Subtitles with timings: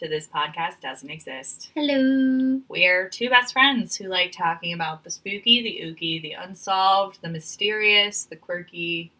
[0.00, 1.70] to This Podcast Doesn't Exist.
[1.74, 2.62] Hello.
[2.68, 7.28] We're two best friends who like talking about the spooky, the ooky, the unsolved, the
[7.28, 9.12] mysterious, the quirky.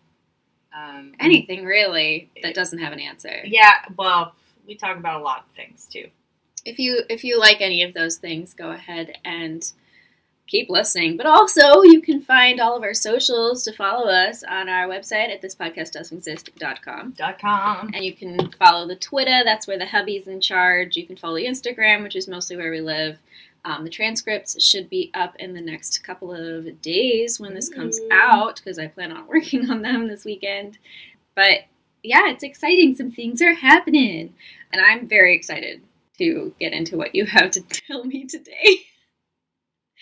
[0.75, 3.43] Um, Anything really that doesn't have an answer.
[3.45, 4.35] Yeah, well,
[4.67, 6.09] we talk about a lot of things too.
[6.65, 9.71] If you if you like any of those things, go ahead and
[10.51, 11.17] keep listening.
[11.17, 15.31] But also, you can find all of our socials to follow us on our website
[15.31, 17.13] at thispodcastdoesn'texist.com.
[17.13, 17.91] Dot com.
[17.95, 20.97] And you can follow the Twitter, that's where the hubby's in charge.
[20.97, 23.19] You can follow the Instagram, which is mostly where we live.
[23.65, 28.01] Um, the transcripts should be up in the next couple of days when this comes
[28.11, 30.79] out because I plan on working on them this weekend.
[31.35, 31.65] But
[32.03, 32.95] yeah, it's exciting.
[32.97, 34.35] Some things are happening.
[34.73, 35.83] And I'm very excited
[36.19, 38.87] to get into what you have to tell me today.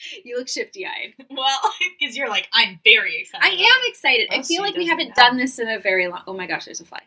[0.25, 1.15] you look shifty eyed.
[1.31, 1.59] Well,
[2.01, 3.45] because you're like, I'm very excited.
[3.45, 4.29] I am excited.
[4.31, 5.15] I feel like we haven't know.
[5.15, 6.23] done this in a very long.
[6.27, 7.01] Oh my gosh, there's a fly.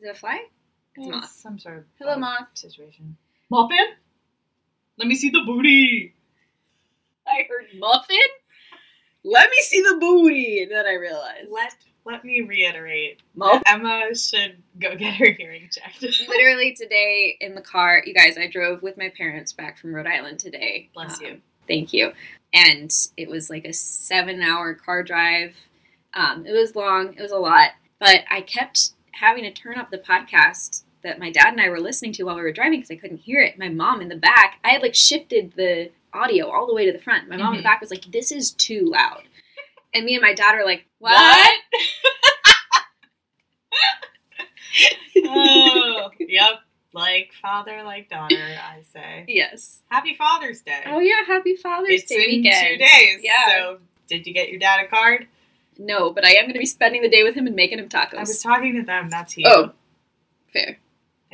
[0.00, 0.40] Is it a fly?
[0.96, 1.30] It's a It's moth.
[1.30, 2.48] some sort of Hello, moth.
[2.54, 3.16] situation.
[3.50, 3.76] Muffin?
[4.98, 6.14] Let me see the booty.
[7.26, 8.16] I heard muffin.
[9.22, 11.74] Let me see the booty, and then I realized Let
[12.06, 13.20] let me reiterate.
[13.34, 13.62] muffin.
[13.66, 16.00] Emma should go get her hearing checked.
[16.28, 18.38] Literally today in the car, you guys.
[18.38, 20.90] I drove with my parents back from Rhode Island today.
[20.94, 21.40] Bless Um, you.
[21.70, 22.12] Thank you.
[22.52, 25.54] And it was like a seven-hour car drive.
[26.14, 27.14] Um, it was long.
[27.16, 31.30] It was a lot, but I kept having to turn up the podcast that my
[31.30, 33.56] dad and I were listening to while we were driving because I couldn't hear it.
[33.58, 36.92] My mom in the back, I had like shifted the audio all the way to
[36.92, 37.28] the front.
[37.28, 37.70] My mom in the Mhm.
[37.70, 39.22] back was like, "This is too loud,"
[39.94, 41.50] and me and my dad are like, "What?"
[45.24, 46.60] oh, yep.
[46.92, 49.24] Like father, like daughter, I say.
[49.28, 49.82] yes.
[49.88, 50.82] Happy Father's Day.
[50.86, 52.66] Oh yeah, Happy Father's it's Day in weekend.
[52.80, 53.20] two days.
[53.22, 53.46] Yeah.
[53.48, 53.78] So,
[54.08, 55.28] did you get your dad a card?
[55.78, 57.88] No, but I am going to be spending the day with him and making him
[57.88, 58.14] tacos.
[58.16, 59.46] I was talking to them, not to you.
[59.48, 59.70] Oh,
[60.52, 60.78] fair.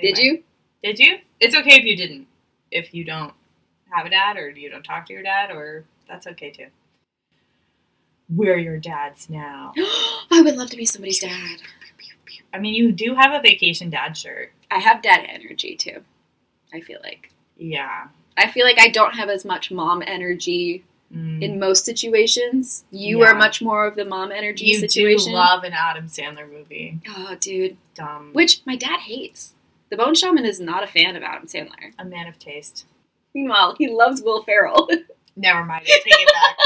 [0.00, 0.42] Did you?
[0.84, 1.16] Did you?
[1.40, 2.28] It's okay if you didn't.
[2.70, 3.32] If you don't
[3.90, 6.66] have a dad or you don't talk to your dad, or that's okay too.
[8.28, 9.72] We're your dads now.
[10.30, 11.58] I would love to be somebody's dad.
[12.52, 14.52] I mean, you do have a vacation dad shirt.
[14.70, 16.02] I have dad energy too.
[16.74, 17.32] I feel like.
[17.56, 18.08] Yeah.
[18.36, 20.84] I feel like I don't have as much mom energy
[21.14, 21.40] Mm.
[21.40, 22.84] in most situations.
[22.90, 23.26] You Yeah.
[23.30, 25.30] are much more of the mom energy you situation.
[25.30, 26.98] do love an Adam Sandler movie.
[27.16, 27.76] oh, dude.
[27.94, 28.30] Dumb.
[28.32, 29.54] Which my dad hates.
[29.88, 31.92] The Bone Shaman is not a fan of Adam Sandler.
[31.96, 32.86] a man of taste.
[33.32, 34.88] Meanwhile, he loves Will Ferrell.
[35.36, 35.86] Never mind.
[35.86, 36.56] I take it back.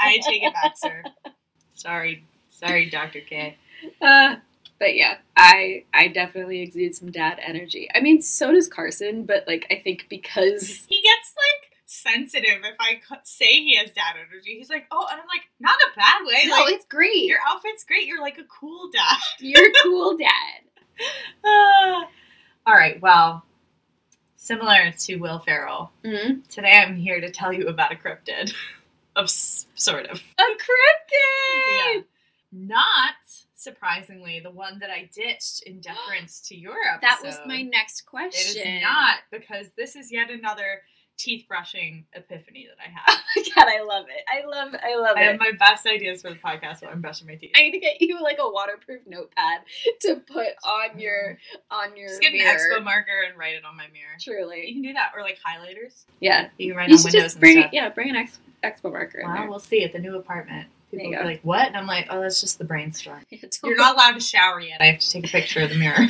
[0.00, 1.02] I take it back, sir.
[1.74, 3.56] Sorry, sorry, Doctor K.
[4.00, 4.36] Uh,
[4.82, 7.88] but yeah, I I definitely exude some dad energy.
[7.94, 12.74] I mean, so does Carson, but like I think because He gets like sensitive if
[12.80, 14.56] I say he has dad energy.
[14.58, 16.42] He's like, oh, and I'm like, not a bad way.
[16.46, 17.26] no, like, it's great.
[17.26, 18.06] your outfit's great.
[18.08, 19.18] You're like a cool dad.
[19.38, 21.44] You're a cool dad.
[22.66, 23.00] All right.
[23.00, 23.44] Well,
[24.36, 26.40] similar to Will Ferrell, Mm-hmm.
[26.48, 28.52] today I'm here to tell you about a cryptid,
[29.16, 30.20] of sort of.
[30.38, 31.94] A cryptid.
[31.94, 32.00] Yeah.
[32.52, 33.14] Not
[33.62, 37.06] surprisingly, the one that I ditched in deference to your episode.
[37.08, 38.62] That was my next question.
[38.66, 40.82] is not because this is yet another
[41.18, 43.20] teeth brushing epiphany that I have.
[43.34, 44.24] Oh God, I love it.
[44.28, 44.74] I love.
[44.74, 45.30] I love I it.
[45.30, 47.52] have my best ideas for the podcast while I'm brushing my teeth.
[47.56, 49.60] I need to get you like a waterproof notepad
[50.02, 51.38] to put on your
[51.70, 54.16] on your Just get an expo marker and write it on my mirror.
[54.20, 54.66] Truly.
[54.66, 56.04] You can do that, or like highlighters.
[56.20, 56.48] yeah.
[56.58, 57.70] You can write You on windows just and bring stuff.
[57.72, 60.68] yeah, bring an ex, expo marker Well, we'll see at the new apartment.
[60.92, 63.22] People There you will be like, "What?" And I'm like, "Oh, that's just the brainstorm."
[63.30, 64.82] Yeah, You're not allowed to shower yet.
[64.82, 65.96] I have to take a picture of the mirror.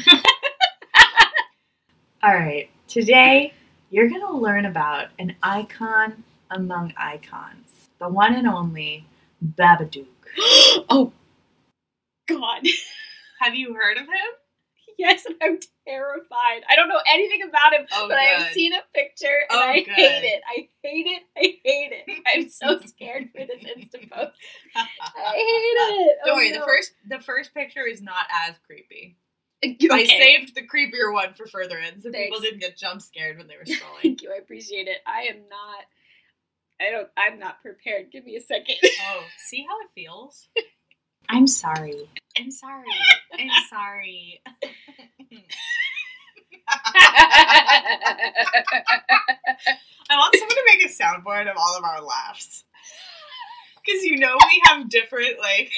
[2.23, 2.69] All right.
[2.89, 3.53] Today,
[3.91, 9.07] you're going to learn about an icon among icons, the one and only
[9.45, 10.07] Babadook.
[10.89, 11.13] oh
[12.29, 12.63] God.
[13.41, 14.42] Have you heard of him?
[15.03, 16.63] Yes, and I'm terrified.
[16.71, 19.63] I don't know anything about him, Oh, but I have seen a picture and Oh,
[19.63, 19.95] I good.
[19.95, 20.43] hate it.
[20.49, 21.23] I hate it.
[21.37, 22.23] I hate it.
[22.35, 24.39] I'm so scared for this Insta post.
[24.77, 24.83] I
[25.35, 26.19] hate it.
[26.25, 26.51] Oh, don't Oh, worry.
[26.53, 26.61] no.
[26.61, 29.17] The first the first picture is not as creepy.
[29.65, 33.47] I saved the creepier one for further in, so people didn't get jump scared when
[33.49, 34.03] they were scrolling.
[34.03, 34.33] Thank you.
[34.33, 34.99] I appreciate it.
[35.07, 35.85] I am not.
[36.81, 37.09] I don't.
[37.17, 38.11] I'm not prepared.
[38.13, 38.77] Give me a second.
[38.83, 40.49] oh, see how it feels?
[41.33, 42.11] I'm sorry.
[42.39, 42.85] I'm sorry.
[43.39, 44.43] I'm sorry.
[50.11, 52.65] I want someone to make a soundboard of all of our laughs.
[53.83, 55.73] Because you know we have different, like,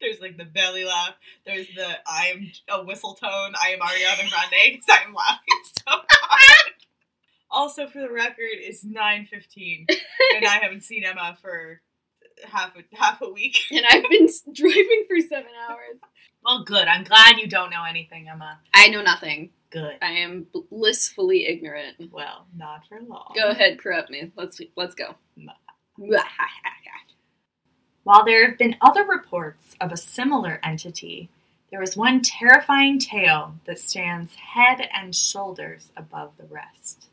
[0.00, 4.30] there's like the belly laugh, there's the I am a whistle tone, I am Ariana
[4.30, 6.72] Grande, because I'm laughing so hard.
[7.50, 9.86] Also, for the record, it's 9.15,
[10.36, 11.80] and I haven't seen Emma for
[12.44, 13.58] half a half a week.
[13.70, 16.00] and I've been driving for seven hours.
[16.44, 16.86] Well, good.
[16.86, 18.60] I'm glad you don't know anything, Emma.
[18.72, 19.50] I know nothing.
[19.70, 19.96] Good.
[20.00, 21.96] I am blissfully ignorant.
[22.12, 23.32] Well, not for long.
[23.34, 24.30] Go ahead, corrupt me.
[24.36, 25.16] Let's let's go.
[28.04, 31.28] While there have been other reports of a similar entity,
[31.72, 37.08] there is one terrifying tale that stands head and shoulders above the rest.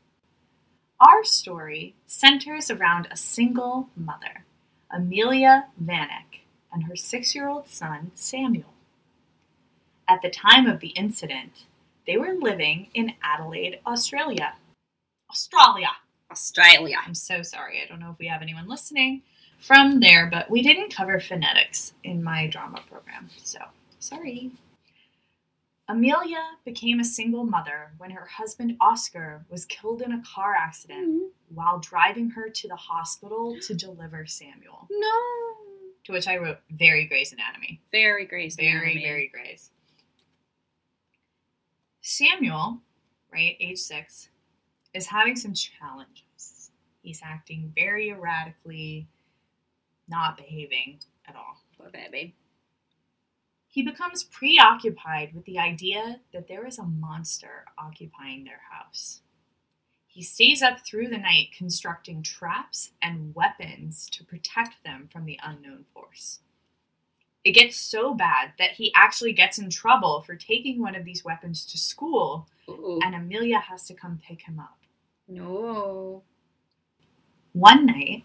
[1.00, 4.46] Our story centers around a single mother,
[4.94, 6.42] Amelia Vanek,
[6.72, 8.74] and her six year old son, Samuel.
[10.08, 11.66] At the time of the incident,
[12.06, 14.54] they were living in Adelaide, Australia.
[15.30, 15.90] Australia!
[16.30, 16.98] Australia.
[17.06, 17.82] I'm so sorry.
[17.82, 19.22] I don't know if we have anyone listening
[19.60, 23.60] from there, but we didn't cover phonetics in my drama program, so
[24.00, 24.52] sorry.
[25.90, 31.10] Amelia became a single mother when her husband Oscar was killed in a car accident
[31.10, 31.56] mm-hmm.
[31.56, 34.88] while driving her to the hospital to deliver Samuel.
[34.90, 35.20] No.
[36.06, 37.82] To which I wrote very Grey's Anatomy.
[37.92, 38.56] Very Grace.
[38.56, 38.94] Very, Anatomy.
[38.94, 39.72] Very, very Grey's.
[42.02, 42.80] Samuel,
[43.32, 44.30] right, age six,
[44.94, 46.72] is having some challenges.
[47.02, 49.08] He's acting very erratically,
[50.08, 51.62] not behaving at all.
[51.78, 52.36] Poor baby.
[53.74, 59.22] He becomes preoccupied with the idea that there is a monster occupying their house.
[60.06, 65.40] He stays up through the night constructing traps and weapons to protect them from the
[65.44, 66.42] unknown force.
[67.44, 71.26] It gets so bad that he actually gets in trouble for taking one of these
[71.26, 73.00] weapons to school, Ooh.
[73.04, 74.78] and Amelia has to come pick him up.
[75.28, 76.22] No.
[77.54, 78.24] One night,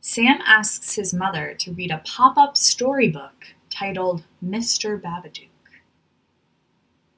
[0.00, 5.00] Sam asks his mother to read a pop up storybook titled Mr.
[5.00, 5.48] Babadook.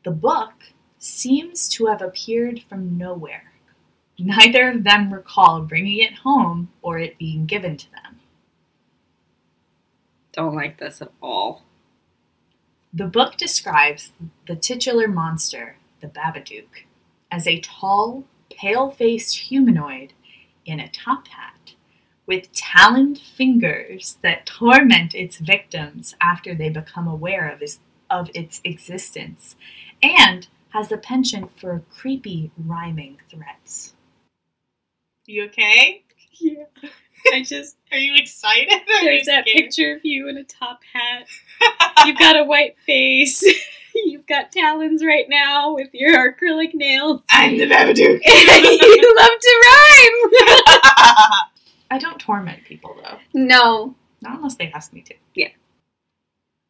[0.05, 0.55] The book
[0.99, 3.53] seems to have appeared from nowhere.
[4.19, 8.21] Neither of them recall bringing it home or it being given to them.
[10.33, 11.63] Don't like this at all.
[12.93, 14.13] The book describes
[14.47, 16.87] the titular monster, the Babadook,
[17.31, 20.15] as a tall, pale faced humanoid
[20.65, 21.58] in a top hat
[22.29, 27.81] with taloned fingers that torment its victims after they become aware of, his,
[28.11, 29.57] of its existence,
[30.03, 33.95] and has a penchant for creepy rhyming threats.
[35.27, 36.05] You okay?
[36.39, 36.65] Yeah.
[37.33, 38.73] I just Are you excited?
[38.73, 41.27] Are there's you that picture of you in a top hat.
[42.07, 43.43] You've got a white face.
[43.95, 47.23] You've got talons right now with your acrylic nails.
[47.31, 48.21] I'm the Babadook.
[48.25, 51.48] you love to rhyme.
[51.91, 53.19] I don't torment people though.
[53.35, 53.95] no.
[54.21, 55.15] Not unless they ask me to.
[55.35, 55.51] Yeah.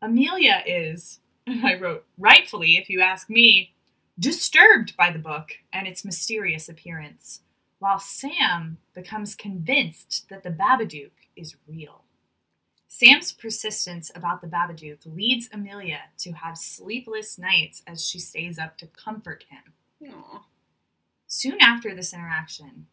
[0.03, 3.73] Amelia is, and I wrote, rightfully, if you ask me,
[4.19, 7.41] disturbed by the book and its mysterious appearance,
[7.79, 12.05] while Sam becomes convinced that the Babadook is real.
[12.87, 18.77] Sam's persistence about the Babadook leads Amelia to have sleepless nights as she stays up
[18.79, 20.11] to comfort him.
[20.13, 20.43] Aw.
[21.27, 22.87] Soon after this interaction,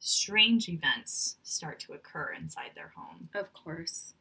[0.00, 3.28] strange events start to occur inside their home.
[3.34, 4.14] Of course.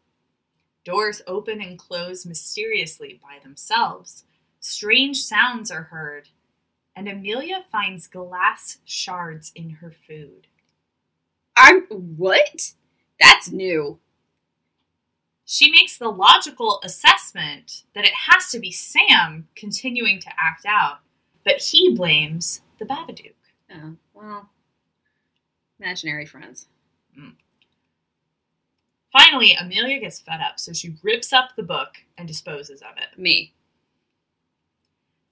[0.86, 4.26] Doors open and close mysteriously by themselves.
[4.60, 6.30] Strange sounds are heard,
[6.96, 10.48] and Amelia finds glass shards in her food.
[11.56, 12.74] I'm what?
[13.20, 14.00] That's new.
[15.46, 21.00] She makes the logical assessment that it has to be Sam continuing to act out,
[21.44, 23.34] but he blames the Babadook.
[23.72, 24.50] Oh, well.
[25.80, 26.68] Imaginary friends.
[27.18, 27.34] Mm.
[29.12, 33.20] Finally, Amelia gets fed up, so she rips up the book and disposes of it.
[33.20, 33.54] Me.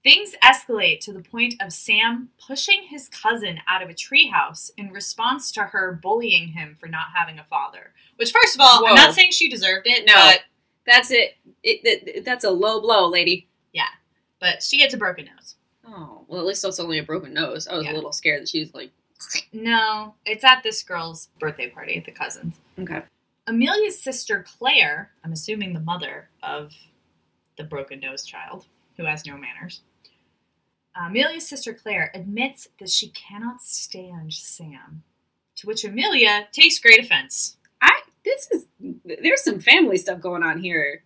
[0.02, 4.90] Things escalate to the point of Sam pushing his cousin out of a treehouse in
[4.90, 7.92] response to her bullying him for not having a father.
[8.16, 8.90] Which, first of all, Whoa.
[8.90, 10.14] I'm not saying she deserved it, No.
[10.14, 10.40] but,
[10.86, 11.36] That's it.
[11.62, 12.24] It, it.
[12.24, 13.48] That's a low blow, lady.
[13.72, 13.88] Yeah,
[14.40, 15.56] but she gets a broken nose.
[15.86, 17.66] Oh, well, at least that's only a broken nose.
[17.68, 17.92] I was Yeah.
[17.92, 18.90] a little scared that she was like,
[19.52, 22.54] No, it's at this girl's birthday party, at the cousins.
[22.78, 23.02] okay.
[23.46, 26.72] Amelia's sister Claire, I'm assuming the mother of
[27.56, 29.80] the broken nose child who has no manners.
[30.94, 35.02] Amelia's sister Claire admits that she cannot stand Sam,
[35.56, 37.56] to which Amelia takes great offense.
[37.80, 38.66] I, this is,
[39.04, 41.02] there's some family stuff going on here.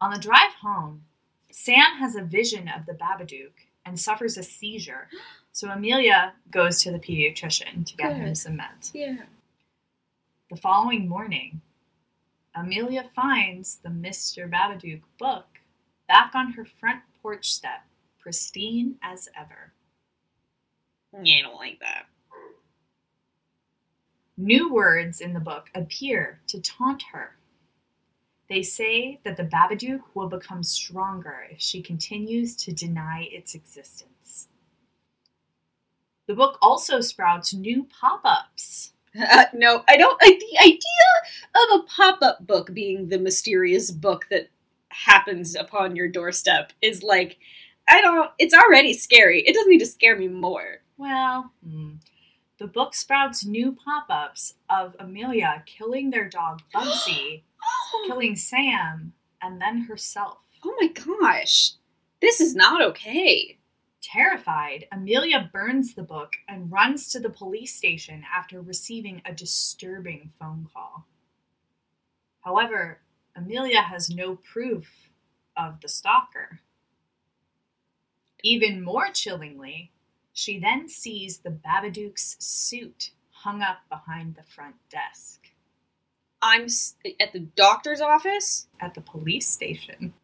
[0.00, 1.02] On the drive home,
[1.50, 3.52] Sam has a vision of the Babadook
[3.88, 5.08] and suffers a seizure,
[5.52, 8.90] so Amelia goes to the pediatrician to get him some meds.
[8.92, 9.22] Yeah.
[10.50, 11.62] The following morning,
[12.54, 14.48] Amelia finds the Mr.
[14.48, 15.46] Babadook book
[16.06, 17.80] back on her front porch step,
[18.20, 19.72] pristine as ever.
[21.22, 22.04] Yeah, I don't like that.
[24.36, 27.37] New words in the book appear to taunt her.
[28.48, 34.48] They say that the Babadook will become stronger if she continues to deny its existence.
[36.26, 38.92] The book also sprouts new pop ups.
[39.18, 40.82] Uh, no, I don't like the idea
[41.54, 44.48] of a pop-up book being the mysterious book that
[44.90, 47.38] happens upon your doorstep is like
[47.88, 49.40] I don't it's already scary.
[49.40, 50.82] It doesn't need to scare me more.
[50.98, 51.94] Well, hmm.
[52.58, 57.42] the book sprouts new pop ups of Amelia killing their dog Bugsy,
[58.06, 59.12] killing Sam,
[59.42, 60.38] and then herself.
[60.64, 61.72] Oh my gosh.
[62.20, 63.58] This is not okay.
[64.02, 70.30] Terrified, Amelia burns the book and runs to the police station after receiving a disturbing
[70.38, 71.06] phone call.
[72.40, 73.00] However,
[73.36, 75.10] Amelia has no proof
[75.56, 76.60] of the stalker.
[78.42, 79.92] Even more chillingly,
[80.32, 85.37] she then sees the Babadook's suit hung up behind the front desk
[86.40, 88.66] I'm s- at the doctor's office.
[88.80, 90.14] at the police station.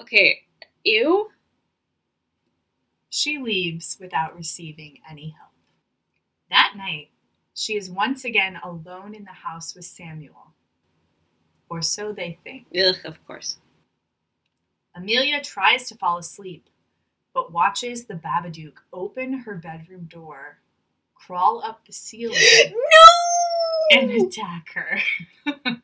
[0.00, 0.42] Okay.
[0.84, 1.30] Ew.
[3.10, 5.50] She leaves without receiving any help.
[6.50, 7.10] That night,
[7.54, 10.52] she is once again alone in the house with Samuel.
[11.70, 12.66] Or so they think.
[12.76, 13.58] Ugh, of course.
[14.94, 16.68] Amelia tries to fall asleep,
[17.32, 20.58] but watches the Babadook open her bedroom door,
[21.14, 22.36] crawl up the ceiling,
[22.72, 23.13] No!
[23.90, 24.98] And attack her.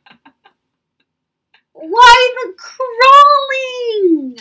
[1.73, 4.39] Why the crawling?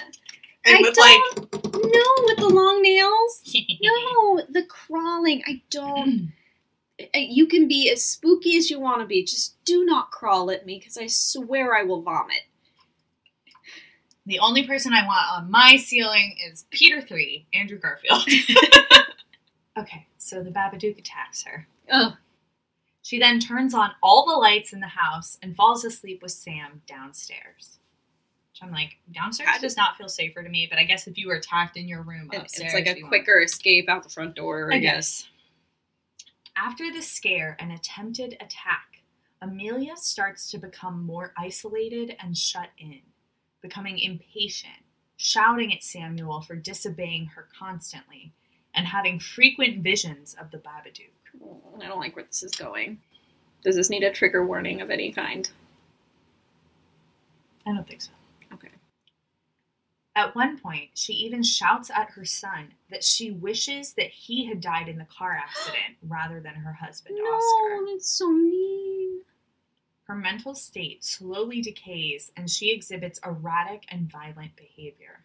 [0.66, 3.42] And I with don't- No, with the long nails.
[3.82, 5.42] No, the crawling.
[5.48, 6.34] I don't.
[7.14, 9.24] You can be as spooky as you want to be.
[9.24, 12.42] Just do not crawl at me, because I swear I will vomit.
[14.26, 18.22] the only person I want on my ceiling is Peter 3, Andrew Garfield.
[19.80, 21.66] okay, so the Babadook attacks her.
[21.90, 22.14] Ugh.
[23.10, 26.84] She then turns on all the lights in the house and falls asleep with Sam
[26.86, 27.80] downstairs.
[28.52, 31.28] Which I'm like, downstairs does not feel safer to me, but I guess if you
[31.28, 34.36] were attacked in your room It's like a you want- quicker escape out the front
[34.36, 35.24] door, I, I guess.
[35.24, 35.30] guess.
[36.56, 39.02] After the scare and attempted attack,
[39.42, 43.00] Amelia starts to become more isolated and shut in,
[43.64, 44.84] becoming impatient,
[45.18, 48.34] shouting at Samuel for disobeying her constantly,
[48.76, 51.19] and having frequent visions of the Babadook.
[51.82, 53.00] I don't like where this is going.
[53.64, 55.50] Does this need a trigger warning of any kind?
[57.66, 58.12] I don't think so.
[58.54, 58.70] Okay.
[60.16, 64.62] At one point, she even shouts at her son that she wishes that he had
[64.62, 67.86] died in the car accident rather than her husband, Oscar.
[67.86, 69.22] No, that's so mean.
[70.04, 75.24] Her mental state slowly decays and she exhibits erratic and violent behavior.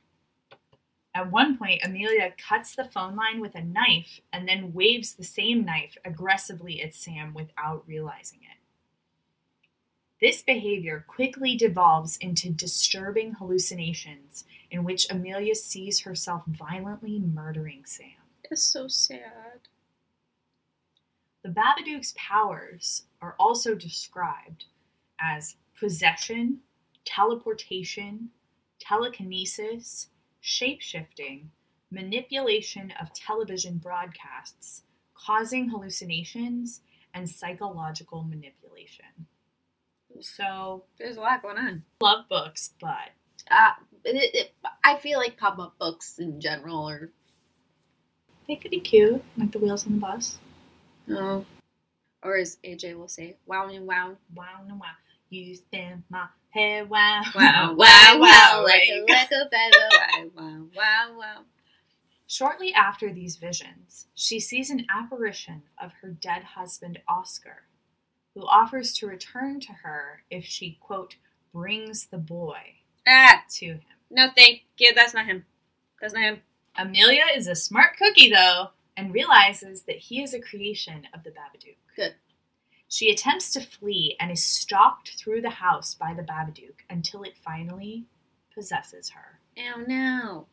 [1.15, 5.23] At one point, Amelia cuts the phone line with a knife and then waves the
[5.23, 8.59] same knife aggressively at Sam without realizing it.
[10.21, 18.07] This behavior quickly devolves into disturbing hallucinations in which Amelia sees herself violently murdering Sam.
[18.51, 19.69] It's so sad.
[21.43, 24.65] The Babadook's powers are also described
[25.21, 26.61] as possession,
[27.05, 28.31] teleportation,
[28.81, 30.09] telekinesis,
[30.45, 31.47] shapeshifting,
[31.91, 34.83] manipulation of television broadcasts,
[35.15, 36.83] causing hallucinations,
[37.15, 39.07] and psychological manipulation.
[40.21, 41.83] So, There's a lot going on.
[42.01, 43.11] love books, but
[43.51, 43.73] Uh,
[44.05, 44.53] it, it,
[44.85, 47.11] I feel like pop up books in general are.
[48.49, 50.39] they could be cute, like the wheels on the bus.
[51.11, 51.45] Oh.
[52.23, 54.17] Or as AJ will say, wow and wow.
[54.35, 54.93] Wow, no, wow.
[55.35, 58.63] You spin my hair, wow, Wow, wow, wow.
[58.65, 59.89] Like a, like a feather.
[59.93, 61.39] Wow, wow, wow, wow.
[62.29, 67.65] Shortly after these visions, she sees an apparition of her dead husband, Oscar,
[68.35, 71.17] who offers to return to her if she, quote,
[71.53, 72.59] brings the boy
[73.07, 73.81] Ah, to him.
[74.11, 74.93] no, thank you.
[74.95, 75.45] That's not him.
[76.01, 76.43] That's not him.
[76.77, 81.31] Amelia is a smart cookie, though, and realizes that he is a creation of the
[81.31, 81.77] Babadook.
[81.97, 82.15] Good.
[82.95, 87.37] She attempts to flee and is stalked through the house by the Babadook until it
[87.37, 88.05] finally
[88.55, 89.41] possesses her.
[89.59, 90.47] Oh no.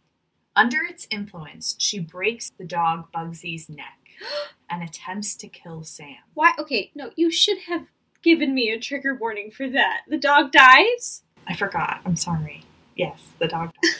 [0.55, 3.99] Under its influence, she breaks the dog Bugsy's neck
[4.71, 6.15] and attempts to kill Sam.
[6.33, 6.53] Why?
[6.57, 7.85] Okay, no, you should have
[8.23, 10.01] given me a trigger warning for that.
[10.07, 11.21] The dog dies?
[11.45, 12.01] I forgot.
[12.07, 12.63] I'm sorry.
[12.95, 13.93] Yes, the dog dies.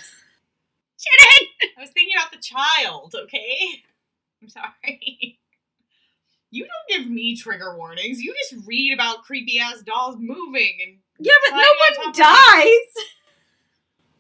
[0.98, 1.70] Shit it!
[1.78, 3.84] I was thinking about the child, okay?
[4.42, 5.38] I'm sorry.
[6.52, 8.22] You don't give me trigger warnings.
[8.22, 13.06] You just read about creepy ass dolls moving and Yeah, but no one dies.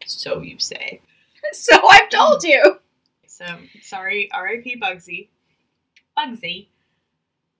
[0.05, 1.01] So you say.
[1.53, 2.79] So I've told you.
[3.25, 3.45] So
[3.81, 4.79] sorry, R.I.P.
[4.79, 5.29] Bugsy.
[6.15, 6.67] Bugsy.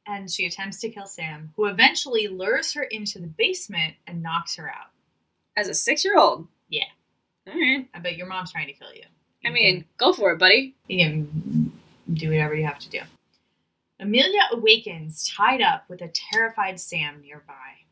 [0.06, 4.56] and she attempts to kill Sam, who eventually lures her into the basement and knocks
[4.58, 4.92] her out.
[5.58, 6.48] As a six year old.
[6.70, 6.84] Yeah.
[7.48, 7.88] All right.
[7.96, 9.04] I bet your mom's trying to kill you.
[9.44, 10.76] I mean, go for it, buddy.
[10.88, 11.72] you can
[12.14, 13.00] do whatever you have to do.
[14.02, 17.86] Amelia awakens tied up with a terrified Sam nearby.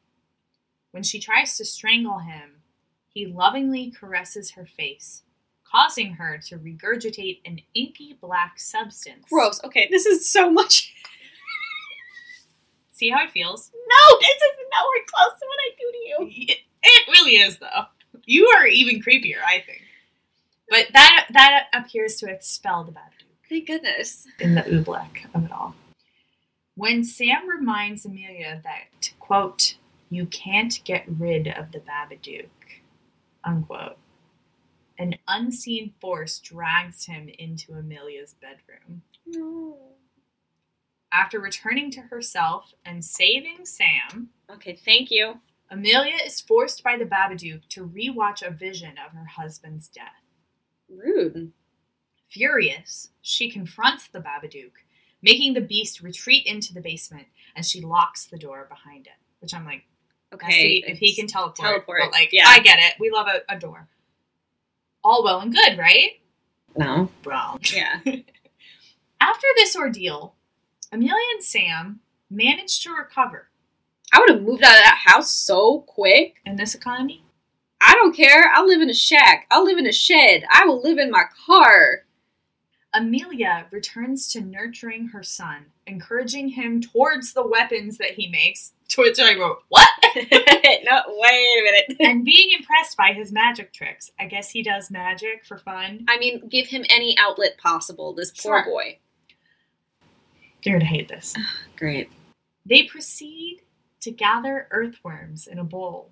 [0.89, 2.63] When she tries to strangle him,
[3.07, 5.21] he lovingly caresses her face,
[5.63, 9.25] causing her to regurgitate an inky black substance.
[9.29, 9.63] Gross.
[9.63, 10.91] Okay, this is so much.
[12.91, 13.69] See how it feels?
[13.73, 16.45] No, this is nowhere close to what I do to you.
[16.49, 17.83] It, it really is, though.
[18.25, 19.83] You are even creepier, I think.
[20.69, 23.11] But that that appears to expel the bad
[23.47, 24.27] Thank goodness.
[24.39, 25.75] in the oobleck of it all.
[26.79, 29.75] When Sam reminds Amelia that, quote,
[30.09, 32.47] you can't get rid of the Babadook,
[33.43, 33.97] unquote,
[34.97, 39.01] an unseen force drags him into Amelia's bedroom.
[39.25, 39.75] No.
[41.11, 45.41] After returning to herself and saving Sam, Okay, thank you.
[45.69, 50.23] Amelia is forced by the Babadook to rewatch a vision of her husband's death.
[50.87, 51.51] Rude.
[52.29, 54.71] Furious, she confronts the Babadook,
[55.21, 59.13] making the beast retreat into the basement, and she locks the door behind it.
[59.39, 59.83] Which I'm like,
[60.33, 60.45] Okay.
[60.45, 62.43] okay, if he can teleport, teleport, but like, yeah.
[62.47, 62.93] I get it.
[62.99, 63.87] We love a, a door.
[65.03, 66.19] All well and good, right?
[66.77, 67.09] No.
[67.23, 67.59] Bro.
[67.73, 67.99] Yeah.
[69.21, 70.35] After this ordeal,
[70.91, 71.99] Amelia and Sam
[72.29, 73.49] managed to recover.
[74.13, 76.37] I would have moved out of that house so quick.
[76.45, 77.23] In this economy,
[77.81, 78.51] I don't care.
[78.53, 79.45] I'll live in a shack.
[79.51, 80.43] I'll live in a shed.
[80.51, 82.05] I will live in my car.
[82.93, 88.73] Amelia returns to nurturing her son, encouraging him towards the weapons that he makes.
[88.89, 89.87] To which I wrote, What?
[90.15, 91.97] no, wait a minute.
[91.99, 94.11] and being impressed by his magic tricks.
[94.19, 96.05] I guess he does magic for fun.
[96.07, 98.13] I mean, give him any outlet possible.
[98.13, 98.65] This poor Sure.
[98.65, 98.97] boy.
[100.63, 101.35] You're gonna hate this.
[101.77, 102.09] Great.
[102.65, 103.61] They proceed
[104.01, 106.11] to gather earthworms in a bowl,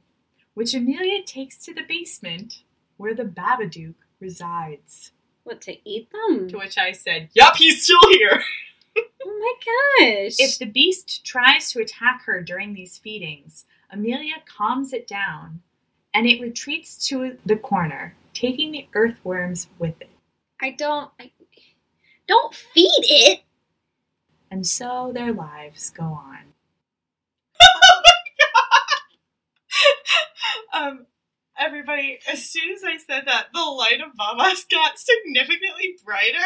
[0.54, 2.62] which Amelia takes to the basement
[2.98, 5.12] where the Babadook resides.
[5.48, 6.50] What to eat them?
[6.50, 8.44] To which I said, Yup, he's still here.
[9.24, 9.54] Oh my
[10.00, 10.36] gosh.
[10.40, 15.62] If the beast tries to attack her during these feedings, Amelia calms it down
[16.16, 20.10] and it retreats to the corner, taking the earthworms with it.
[20.60, 21.12] I don't.
[21.20, 21.30] I,
[22.28, 23.42] don't feed it.
[24.50, 26.40] And so their lives go on.
[30.74, 31.06] um,
[31.60, 36.46] everybody, as soon as I said that, the light of Baba's got significantly brighter.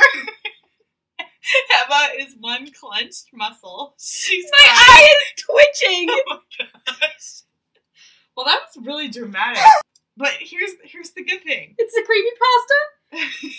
[1.74, 3.96] Emma is one clenched muscle.
[4.00, 4.80] She's My crying.
[4.80, 6.10] eye is twitching.
[6.30, 7.42] Oh my gosh.
[8.36, 9.62] Well, that was really dramatic.
[10.18, 11.76] But here's here's the good thing.
[11.78, 13.52] It's a creepy pasta.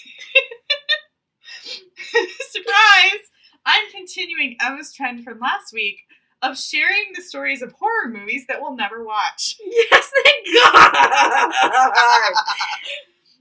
[2.51, 3.21] Surprise!
[3.65, 6.01] I'm continuing Emma's trend from last week
[6.43, 9.57] of sharing the stories of horror movies that we'll never watch.
[9.65, 10.93] Yes, thank God.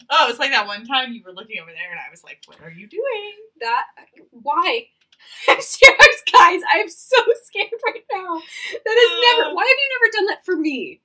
[0.09, 2.39] oh, it's like that one time you were looking over there and I was like,
[2.45, 3.33] what are you doing?
[3.61, 3.83] that
[4.31, 4.87] why?
[5.49, 6.61] I'm serious, guys.
[6.73, 8.41] I'm so scared right now.
[8.85, 9.21] That is Uh.
[9.43, 9.55] never.
[9.55, 11.01] Why have you never done that for me?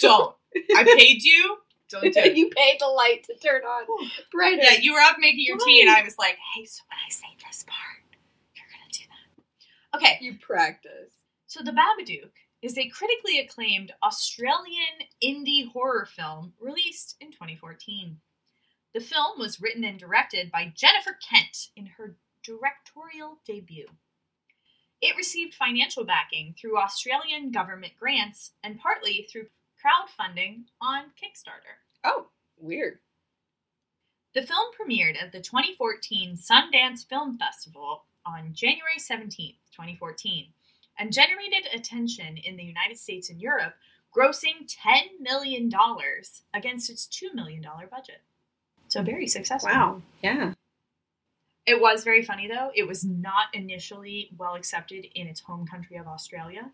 [0.00, 0.34] Don't.
[0.76, 1.58] I paid you.
[1.88, 2.36] Don't do it.
[2.36, 3.86] you paid the light to turn on
[4.30, 4.62] brighter.
[4.62, 7.10] Yeah, you were up making your tea and I was like, hey, so when I
[7.10, 8.04] say this part,
[8.54, 9.89] you're gonna do that.
[10.00, 11.12] Okay, you practice.
[11.46, 12.30] So, The Babadook
[12.62, 18.18] is a critically acclaimed Australian indie horror film released in 2014.
[18.94, 23.88] The film was written and directed by Jennifer Kent in her directorial debut.
[25.02, 29.48] It received financial backing through Australian government grants and partly through
[29.84, 31.76] crowdfunding on Kickstarter.
[32.04, 33.00] Oh, weird.
[34.34, 40.46] The film premiered at the 2014 Sundance Film Festival on January 17th, 2014,
[40.98, 43.74] and generated attention in the United States and Europe,
[44.16, 45.70] grossing $10 million
[46.52, 48.22] against its $2 million budget.
[48.88, 49.70] So very successful.
[49.70, 50.02] Wow.
[50.22, 50.54] Yeah.
[51.66, 52.70] It was very funny though.
[52.74, 56.70] It was not initially well accepted in its home country of Australia.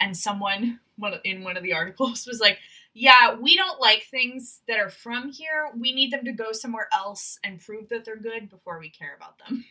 [0.00, 0.80] And someone
[1.24, 2.58] in one of the articles was like,
[2.94, 5.70] Yeah, we don't like things that are from here.
[5.76, 9.14] We need them to go somewhere else and prove that they're good before we care
[9.14, 9.64] about them.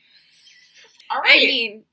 [1.10, 1.42] All right.
[1.42, 1.84] I mean,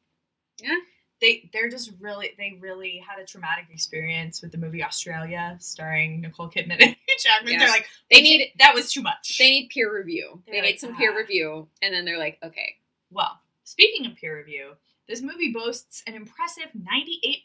[1.20, 6.20] they they're just really they really had a traumatic experience with the movie Australia starring
[6.20, 7.52] Nicole Kidman and Hugh Jackman.
[7.54, 7.58] Yeah.
[7.60, 9.38] They're like, they need that was too much.
[9.38, 10.42] they need peer review.
[10.46, 12.76] They're They like, need some peer "Ah." review, and then they're like, okay,
[13.10, 14.72] Well, speaking of peer review,
[15.08, 17.42] this movie boasts an impressive 98%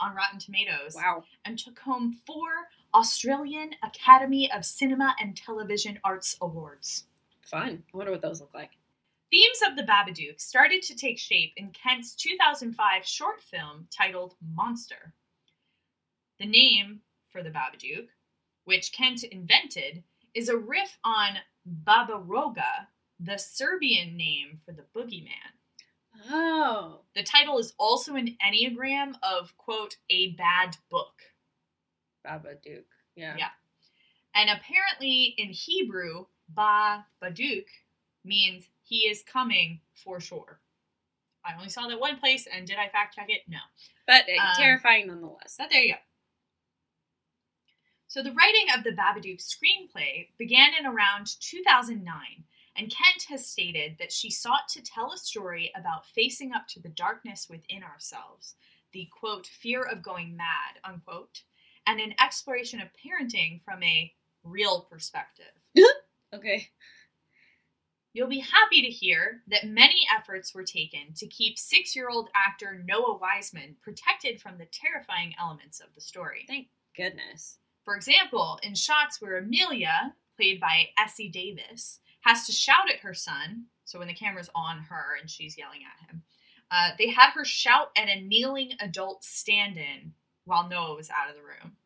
[0.00, 1.22] on Rotten Tomatoes wow.
[1.44, 2.48] and took home four
[2.94, 7.04] Australian Academy of Cinema and Television Arts Awards.
[7.42, 7.82] Fun.
[7.92, 8.70] I wonder what those look like.
[9.34, 15.12] Themes of the Babadook started to take shape in Kent's 2005 short film titled Monster.
[16.38, 17.00] The name
[17.32, 18.06] for the Babadook,
[18.62, 22.86] which Kent invented, is a riff on Baba Roga,
[23.18, 25.50] the Serbian name for the boogeyman.
[26.30, 27.00] Oh.
[27.16, 31.14] The title is also an enneagram of, quote, a bad book.
[32.24, 32.84] Babadook.
[33.16, 33.34] Yeah.
[33.36, 33.50] Yeah.
[34.32, 37.64] And apparently in Hebrew, Ba Baduk
[38.24, 40.60] means he is coming for sure.
[41.44, 43.42] I only saw that one place, and did I fact check it?
[43.48, 43.58] No.
[44.06, 45.56] But uh, Um, terrifying nonetheless.
[45.58, 45.98] But there you go.
[48.06, 52.44] So the writing of the Babadook screenplay began in around 2009,
[52.76, 56.80] and Kent has stated that she sought to tell a story about facing up to
[56.80, 58.54] the darkness within ourselves,
[58.92, 61.42] the quote, fear of going mad, unquote,
[61.86, 64.12] and an exploration of parenting from a
[64.44, 65.52] real perspective.
[66.34, 66.68] Okay.
[68.14, 72.28] You'll be happy to hear that many efforts were taken to keep six year old
[72.34, 76.44] actor Noah Wiseman protected from the terrifying elements of the story.
[76.46, 77.58] Thank goodness.
[77.84, 83.14] For example, in shots where Amelia, played by Essie Davis, has to shout at her
[83.14, 86.22] son, so when the camera's on her and she's yelling at him,
[86.70, 91.28] uh, they had her shout at a kneeling adult stand in while Noah was out
[91.28, 91.76] of the room.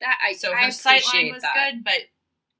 [0.00, 1.72] That I So I her sight line was that.
[1.72, 2.00] good, but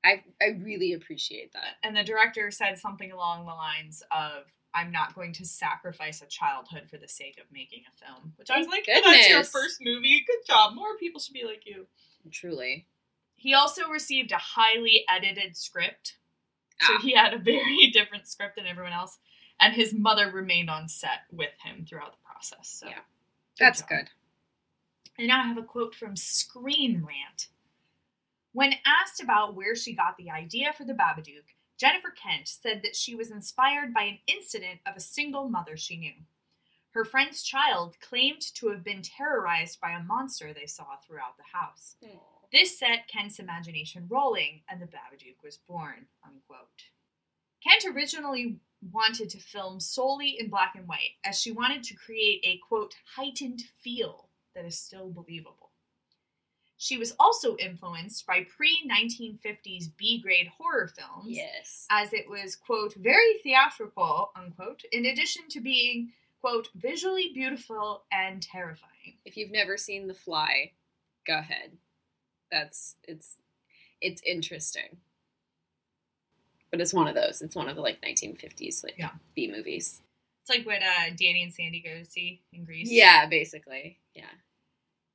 [0.04, 1.76] I I really appreciate that.
[1.82, 6.26] and the director said something along the lines of i'm not going to sacrifice a
[6.26, 9.42] childhood for the sake of making a film which i was like Thank that's your
[9.44, 11.86] first movie good job more people should be like you
[12.30, 12.86] Truly.
[13.36, 16.16] he also received a highly edited script
[16.80, 17.00] so Ah.
[17.02, 19.18] he had a very different script than everyone else
[19.60, 23.00] and his mother remained on set with him throughout the process so Yeah.
[23.58, 23.88] That's job.
[23.90, 24.08] good.
[25.18, 27.48] And now I have a quote from Screen Rant.
[28.52, 32.96] When asked about where she got the idea for the Babadook, Jennifer Kent said that
[32.96, 36.14] she was inspired by an incident of a single mother she knew.
[36.92, 41.56] Her friend's child claimed to have been terrorized by a monster they saw throughout the
[41.56, 41.94] house.
[42.52, 46.06] This set Kent's imagination rolling, and the Babadook was born.
[46.26, 46.90] Unquote.
[47.62, 48.58] Kent originally
[48.92, 52.94] wanted to film solely in black and white, as she wanted to create a quote
[53.14, 55.69] heightened feel that is still believable.
[56.82, 61.86] She was also influenced by pre 1950s B grade horror films, Yes.
[61.90, 68.42] as it was quote very theatrical unquote, in addition to being quote visually beautiful and
[68.42, 69.18] terrifying.
[69.26, 70.72] If you've never seen The Fly,
[71.26, 71.72] go ahead.
[72.50, 73.36] That's it's
[74.00, 74.96] it's interesting.
[76.70, 77.42] But it's one of those.
[77.42, 79.10] It's one of the like 1950s like Yeah.
[79.34, 80.00] B movies.
[80.40, 82.90] It's like what uh, Danny and Sandy go to see in Grease.
[82.90, 83.98] Yeah, basically.
[84.14, 84.30] Yeah.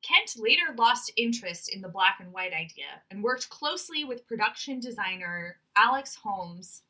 [0.05, 4.79] Kent later lost interest in the black and white idea and worked closely with production
[4.79, 6.83] designer Alex Holmes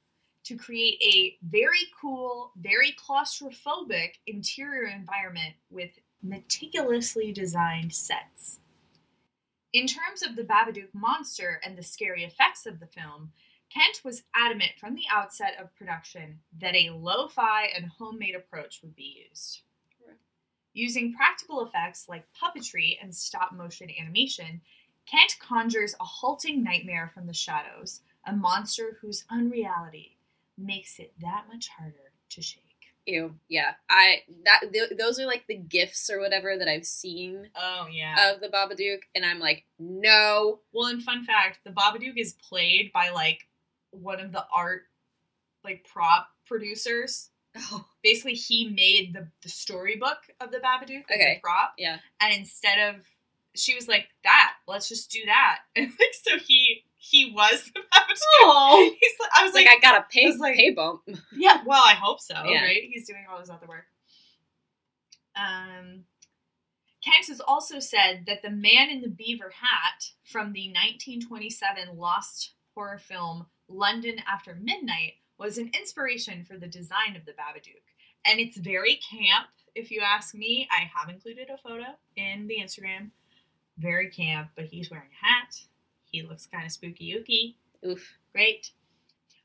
[0.43, 8.59] to create a very cool, very claustrophobic interior environment with meticulously designed sets.
[9.71, 13.31] In terms of the Babadook monster and the scary effects of the film,
[13.69, 18.81] Kent was adamant from the outset of production that a lo fi and homemade approach
[18.81, 19.61] would be used.
[20.75, 24.59] Using practical effects like puppetry and stop motion animation,
[25.05, 30.17] Kent conjures a halting nightmare from the shadows, a monster whose unreality
[30.57, 32.61] makes it that much harder to shake.
[33.05, 33.35] Ew.
[33.47, 33.75] Yeah.
[33.89, 38.33] I that th- those are like the gifts or whatever that I've seen Oh, yeah.
[38.33, 42.91] of the Babadook and I'm like, "No." well, and fun fact the Babadook is played
[42.91, 43.47] by like
[43.91, 44.87] one of the art,
[45.63, 47.29] like prop producers.
[47.57, 47.85] Oh.
[48.03, 51.35] Basically, he made the, the storybook of the Babadook, Okay.
[51.35, 51.73] the prop.
[51.77, 51.97] Yeah.
[52.21, 53.01] and instead of
[53.57, 57.79] she was like that let's just do that and like so he he was the
[57.79, 58.17] Babadook.
[58.41, 58.91] Oh.
[58.99, 61.01] He's like, I was like, like, I got a pay like- pay bump.
[61.35, 62.63] yeah, well, I hope so, Yeah.
[62.63, 62.81] right?
[62.83, 63.85] He's doing all his other work.
[65.35, 66.05] Um,
[67.03, 72.51] Kent has also said that the man in the beaver hat from the 1927 lost
[72.73, 77.81] horror film London After Midnight was an inspiration for the design of the Babadook.
[78.25, 80.67] And it's very camp, if you ask me.
[80.71, 83.11] I have included a photo in the Instagram.
[83.77, 85.55] Very camp, but he's wearing a hat.
[86.05, 87.55] He looks kind of spooky ooky.
[87.87, 88.17] Oof.
[88.31, 88.71] Great.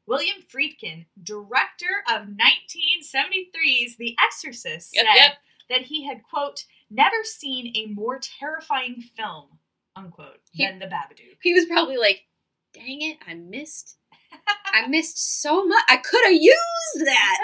[0.06, 5.32] William Friedkin, director of 1973's The Exorcist, Yep, said yep.
[5.68, 9.58] that he had, quote, never seen a more terrifying film,
[9.96, 11.38] unquote, He- than The Babadook.
[11.42, 12.26] He was probably like,
[12.72, 13.98] "Dang it, I missed
[14.72, 15.84] I missed so much.
[15.88, 17.38] I could have used that."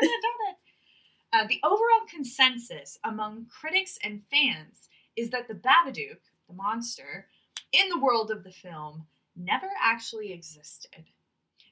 [1.33, 6.18] Uh, the overall consensus among critics and fans is that the Babadook,
[6.49, 7.27] the monster,
[7.72, 11.05] in the world of the film, never actually existed.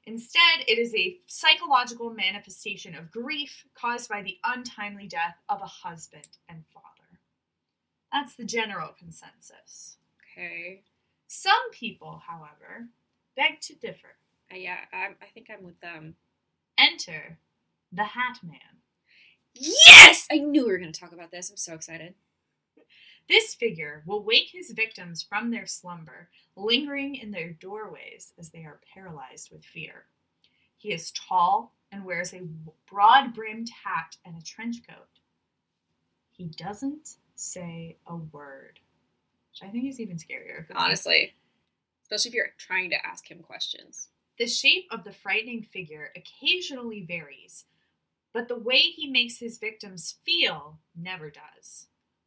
[0.06, 5.66] Instead, it is a psychological manifestation of grief caused by the untimely death of a
[5.66, 7.20] husband and father.
[8.12, 9.96] That's the general consensus.
[10.36, 10.82] Okay.
[11.26, 12.88] Some people, however,
[13.34, 14.16] beg to differ.
[14.52, 16.16] Uh, yeah, I, I think I'm with them.
[16.78, 17.38] Enter
[17.92, 18.58] the Hat Man.
[19.54, 20.26] Yes!
[20.30, 21.50] I knew we were going to talk about this.
[21.50, 22.14] I'm so excited.
[23.28, 28.64] This figure will wake his victims from their slumber, lingering in their doorways as they
[28.64, 30.06] are paralyzed with fear.
[30.76, 32.42] He is tall and wears a
[32.86, 35.20] broad brimmed hat and a trench coat.
[36.32, 38.80] He doesn't say a word,
[39.50, 40.66] which I think is even scarier.
[40.74, 41.32] Honestly.
[42.02, 44.08] Especially if you're trying to ask him questions.
[44.38, 47.66] The shape of the frightening figure occasionally varies,
[48.32, 51.86] but the way he makes his victims feel never does.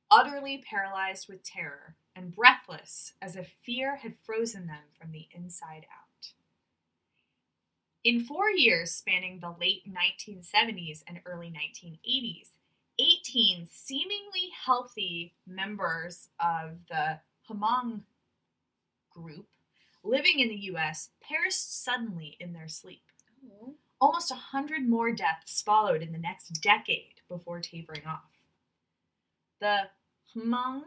[0.09, 5.85] Utterly paralyzed with terror and breathless as if fear had frozen them from the inside
[5.91, 6.31] out.
[8.05, 12.51] In four years spanning the late 1970s and early 1980s,
[12.99, 18.03] 18 seemingly healthy members of the Hmong
[19.11, 19.47] group
[20.07, 23.03] living in the US perished suddenly in their sleep.
[23.45, 23.75] Oh.
[23.99, 28.29] Almost a hundred more deaths followed in the next decade before tapering off.
[29.59, 29.89] The
[30.35, 30.83] Hmong,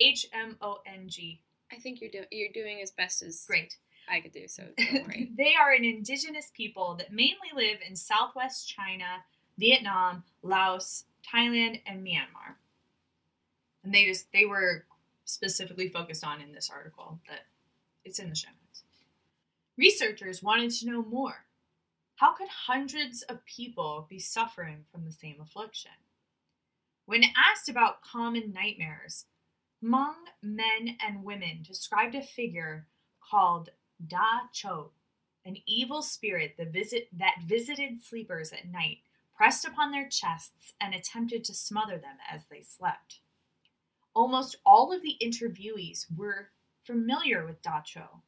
[0.00, 1.42] H M O N G,
[1.72, 3.76] I think you're doing you're doing as best as great.
[4.08, 4.46] I could do.
[4.48, 9.04] So they are an indigenous people that mainly live in southwest China,
[9.58, 12.56] Vietnam, Laos, Thailand, and Myanmar.
[13.82, 14.84] And they just they were
[15.24, 17.46] specifically focused on in this article that
[18.04, 18.84] it's in the show notes.
[19.76, 21.46] Researchers wanted to know more.
[22.16, 25.90] How could hundreds of people be suffering from the same affliction?
[27.06, 29.26] When asked about common nightmares,
[29.82, 32.86] Hmong men and women described a figure
[33.20, 33.70] called
[34.06, 34.92] Da Cho,
[35.44, 38.98] an evil spirit that, visit, that visited sleepers at night,
[39.36, 43.20] pressed upon their chests, and attempted to smother them as they slept.
[44.14, 46.50] Almost all of the interviewees were
[46.84, 48.22] familiar with Da Cho.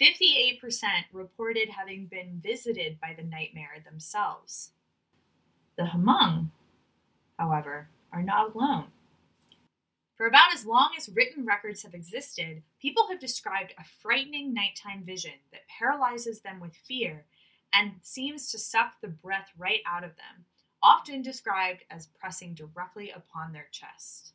[0.00, 0.60] 58%
[1.12, 4.72] reported having been visited by the nightmare themselves.
[5.76, 6.48] The Hmong,
[7.38, 8.86] however, are not alone.
[10.16, 15.02] For about as long as written records have existed, people have described a frightening nighttime
[15.04, 17.24] vision that paralyzes them with fear
[17.72, 20.44] and seems to suck the breath right out of them,
[20.82, 24.32] often described as pressing directly upon their chest.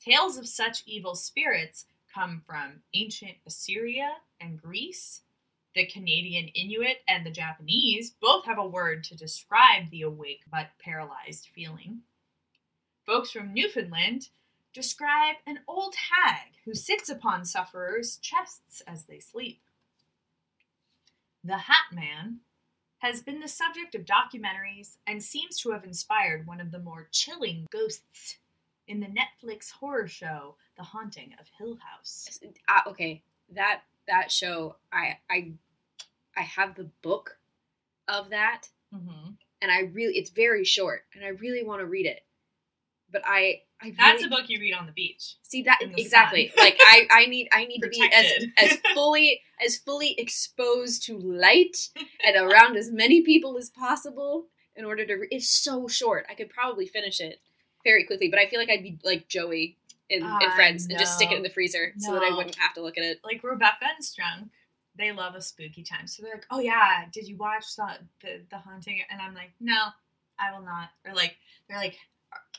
[0.00, 5.22] Tales of such evil spirits come from ancient Assyria and Greece.
[5.74, 10.68] The Canadian Inuit and the Japanese both have a word to describe the awake but
[10.78, 12.02] paralyzed feeling.
[13.04, 14.28] Folks from Newfoundland
[14.72, 19.60] describe an old hag who sits upon sufferers' chests as they sleep.
[21.42, 22.40] The Hat Man
[22.98, 27.08] has been the subject of documentaries and seems to have inspired one of the more
[27.12, 28.38] chilling ghosts
[28.86, 32.38] in the Netflix horror show The Haunting of Hill House.
[32.68, 33.22] Uh, okay,
[33.54, 35.52] that that show, I I
[36.36, 37.38] I have the book
[38.08, 39.30] of that, Mm-hmm.
[39.62, 42.20] and I really it's very short, and I really want to read it,
[43.10, 45.34] but I I That's a book you read on the beach.
[45.42, 46.48] see that exactly.
[46.54, 46.64] sun.
[46.64, 51.18] like I I need I need to be as as fully as fully exposed to
[51.18, 51.88] light
[52.24, 55.14] and around as many people as possible in order to.
[55.14, 56.24] Re- it's so short.
[56.30, 57.40] I could probably finish it
[57.84, 59.76] very quickly, but I feel like I'd be like Joey
[60.10, 62.56] in, in I Friends and just stick it in the freezer so that I wouldn't
[62.56, 63.20] have to look at it.
[63.24, 64.50] Like Rebecca and Strunk,
[64.96, 66.06] they love a spooky time.
[66.06, 69.52] So they're like, "Oh yeah, did you watch the the, the haunting?" And I'm like,
[69.60, 69.88] "No,
[70.38, 71.36] I will not." Or like
[71.68, 71.96] they're like,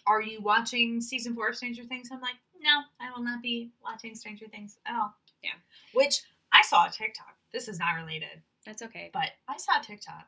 [0.07, 3.71] "Are you watching season four of Stranger Things?" I'm like, "No, I will not be
[3.83, 5.51] watching Stranger Things at all." Yeah.
[5.93, 7.35] Which I saw a TikTok.
[7.51, 9.09] This is not related, That's okay.
[9.13, 10.25] but I saw a TikTok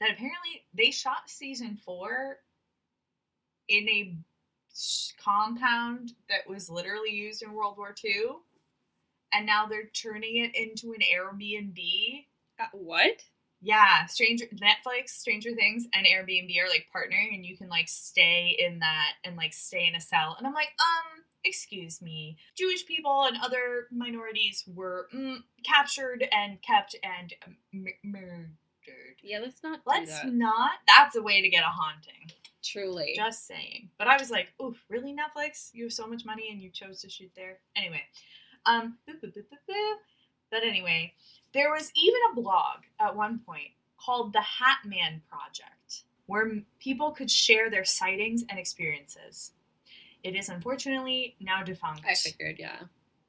[0.00, 2.38] that apparently they shot season four
[3.68, 4.16] in a
[5.22, 8.26] compound that was literally used in World War II,
[9.32, 12.26] and now they're turning it into an Airbnb.
[12.60, 13.24] Uh, what?
[13.60, 18.56] Yeah, Stranger Netflix, Stranger Things, and Airbnb are like partnering, and you can like stay
[18.58, 20.34] in that and like stay in a cell.
[20.36, 26.60] And I'm like, um, excuse me, Jewish people and other minorities were mm, captured and
[26.62, 27.32] kept and
[27.72, 28.50] m- murdered.
[29.22, 30.32] Yeah, let's not Let's that.
[30.32, 30.72] not.
[30.88, 32.32] That's a way to get a haunting.
[32.62, 33.14] Truly.
[33.16, 33.90] Just saying.
[33.98, 35.70] But I was like, oof, really, Netflix?
[35.72, 37.58] You have so much money and you chose to shoot there.
[37.76, 38.02] Anyway,
[38.66, 38.96] um,
[40.50, 41.12] but anyway,
[41.52, 47.10] there was even a blog at one point called the Hat Man Project, where people
[47.12, 49.52] could share their sightings and experiences.
[50.22, 52.02] It is unfortunately now defunct.
[52.08, 52.80] I figured, yeah.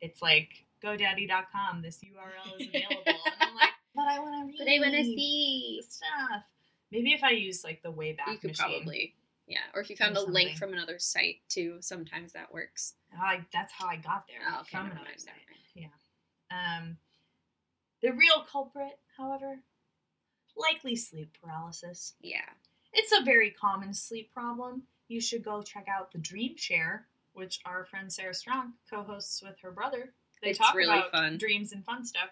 [0.01, 0.49] It's like
[0.83, 1.81] GoDaddy.com.
[1.81, 4.57] This URL is available, and I'm like, But I want to read.
[4.59, 5.81] But I want to see.
[5.89, 6.43] stuff.
[6.91, 8.65] Maybe if I use like the Wayback You could Machine.
[8.75, 9.15] probably,
[9.47, 9.59] yeah.
[9.73, 12.93] Or if you found a link from another site too, sometimes that works.
[13.19, 15.33] I, that's how I got there Oh, okay, from another mind, site.
[15.75, 15.91] never
[16.81, 16.97] Um,
[18.01, 19.59] the real culprit, however,
[20.55, 22.13] likely sleep paralysis.
[22.21, 22.39] Yeah.
[22.93, 24.83] It's a very common sleep problem.
[25.07, 27.01] You should go check out the DreamShare,
[27.33, 30.13] which our friend Sarah Strong co-hosts with her brother.
[30.41, 31.37] They It's talk really about fun.
[31.37, 32.29] dreams and fun stuff.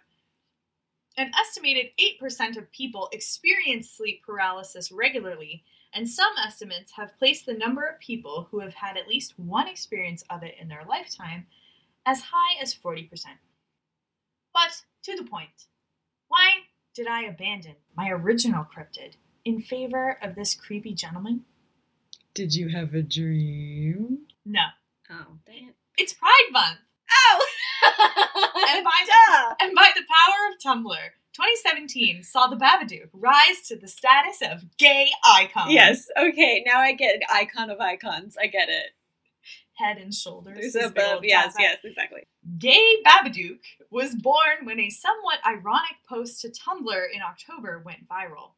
[1.17, 1.88] An estimated
[2.21, 5.63] 8% of people experience sleep paralysis regularly,
[5.94, 9.68] and some estimates have placed the number of people who have had at least one
[9.68, 11.48] experience of it in their lifetime
[12.06, 13.10] as high as 40%.
[14.54, 15.68] But to the point,
[16.28, 16.52] why
[16.94, 21.46] did I abandon my original cryptid in favor of this creepy gentleman?
[22.34, 24.20] Did you have a dream?
[24.46, 24.66] No.
[25.10, 25.76] Oh, dang it.
[25.98, 26.80] It's Pride Month!
[27.12, 27.46] Oh!
[28.74, 33.78] And by, the, and by the power of Tumblr, 2017 saw the Babadook rise to
[33.78, 35.72] the status of gay icon.
[35.72, 36.08] yes.
[36.17, 36.63] Okay.
[36.65, 38.36] Now I get an icon of icons.
[38.39, 38.91] I get it.
[39.74, 40.74] Head and shoulders.
[40.74, 41.24] There's a bub.
[41.24, 41.56] Yes.
[41.58, 41.78] Yes.
[41.84, 42.24] Exactly.
[42.60, 48.52] Gay Babadook was born when a somewhat ironic post to Tumblr in October went viral.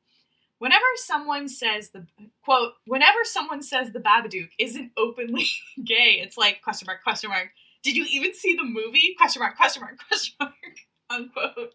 [0.58, 2.08] Whenever someone says the
[2.44, 5.46] quote, whenever someone says the Babadook isn't openly
[5.84, 7.50] gay, it's like question mark, question mark.
[7.84, 9.14] Did you even see the movie?
[9.18, 10.54] Question mark, question mark, question mark,
[11.10, 11.74] unquote.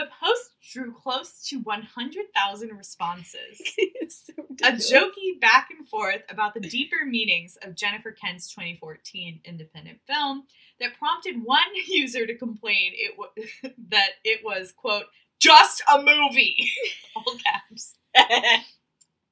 [0.00, 3.60] The post drew close to 100,000 responses
[4.08, 4.32] so
[4.62, 10.44] a jokey back and forth about the deeper meanings of Jennifer Kent's 2014 independent film
[10.80, 15.04] that prompted one user to complain it w- that it was quote
[15.38, 16.72] just a movie,
[17.14, 17.96] all caps,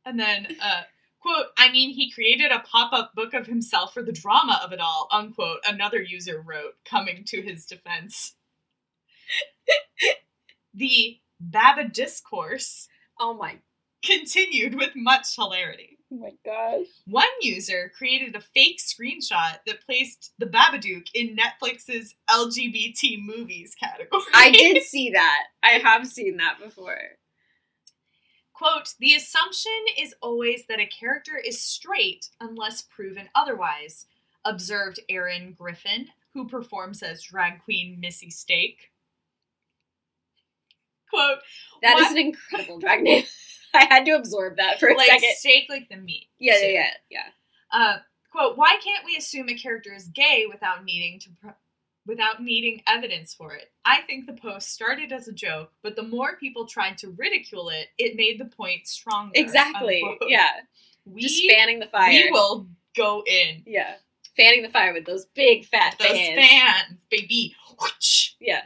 [0.04, 0.83] and then uh,
[1.18, 4.72] quote I mean he created a pop up book of himself for the drama of
[4.72, 5.61] it all unquote.
[5.66, 8.35] Another user wrote, coming to his defense.
[10.78, 12.88] The Baba discourse
[13.20, 13.56] oh my.
[14.04, 15.98] continued with much hilarity.
[16.12, 16.86] Oh my gosh.
[17.06, 24.22] One user created a fake screenshot that placed the Babadook in Netflix's LGBT movies category.
[24.34, 25.44] I did see that.
[25.62, 26.98] I have seen that before.
[28.54, 34.06] Quote, the assumption is always that a character is straight unless proven otherwise,
[34.44, 38.90] observed Erin Griffin, who performs as drag queen Missy Steak.
[41.11, 41.38] Quote,
[41.83, 42.12] That is What?
[42.12, 43.25] an incredible drag name.
[43.75, 45.35] I had to absorb that for a like second.
[45.37, 46.29] steak like the meat.
[46.38, 47.23] Yeah, yeah, yeah, yeah.
[47.71, 47.99] Uh,
[48.33, 51.53] quote, why can't we assume a character is gay without needing to pro-
[52.07, 53.71] without needing evidence for it?
[53.85, 57.68] I think the post started as a joke, but the more people tried to ridicule
[57.68, 59.33] it, it made the point stronger.
[59.35, 60.03] Exactly.
[60.03, 60.31] unquote.
[60.31, 60.49] Yeah.
[61.05, 62.09] We, Just fanning the fire.
[62.11, 62.66] we will
[62.97, 63.62] go in.
[63.66, 63.94] Yeah.
[64.37, 66.37] Fanning the fire with those big fat Those fans.
[66.49, 67.55] fans, baby.
[67.79, 68.31] Whoosh.
[68.40, 68.62] Yeah.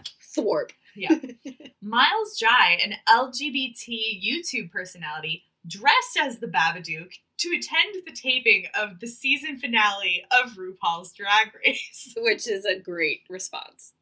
[0.97, 1.37] Thwarp.
[1.81, 9.01] Miles Jai, an LGBT YouTube personality, dressed as the Babadook to attend the taping of
[9.01, 12.15] the season finale of RuPaul's Drag Race.
[12.17, 13.93] Which is a great response.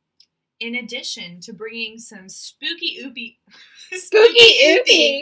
[0.59, 3.37] In addition to bringing some spooky oopy,
[3.93, 5.21] Spooky oopy.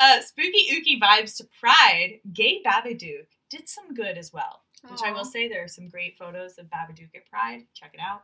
[0.00, 4.62] uh, spooky ooky vibes to Pride, Gay Babadook did some good as well.
[4.88, 7.66] Which I will say there are some great photos of Babadook at Pride.
[7.74, 8.22] Check it out.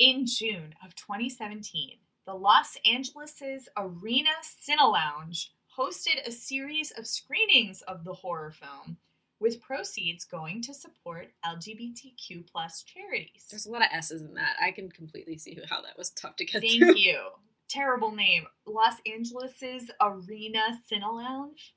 [0.00, 8.04] In June of 2017, the Los Angeles' Arena Cinelounge hosted a series of screenings of
[8.04, 8.96] the horror film,
[9.40, 13.44] with proceeds going to support LGBTQ plus charities.
[13.50, 14.56] There's a lot of S's in that.
[14.58, 16.96] I can completely see how that was tough to get Thank through.
[16.96, 17.20] you.
[17.68, 18.46] Terrible name.
[18.66, 21.72] Los Angeles' Arena Cinelounge.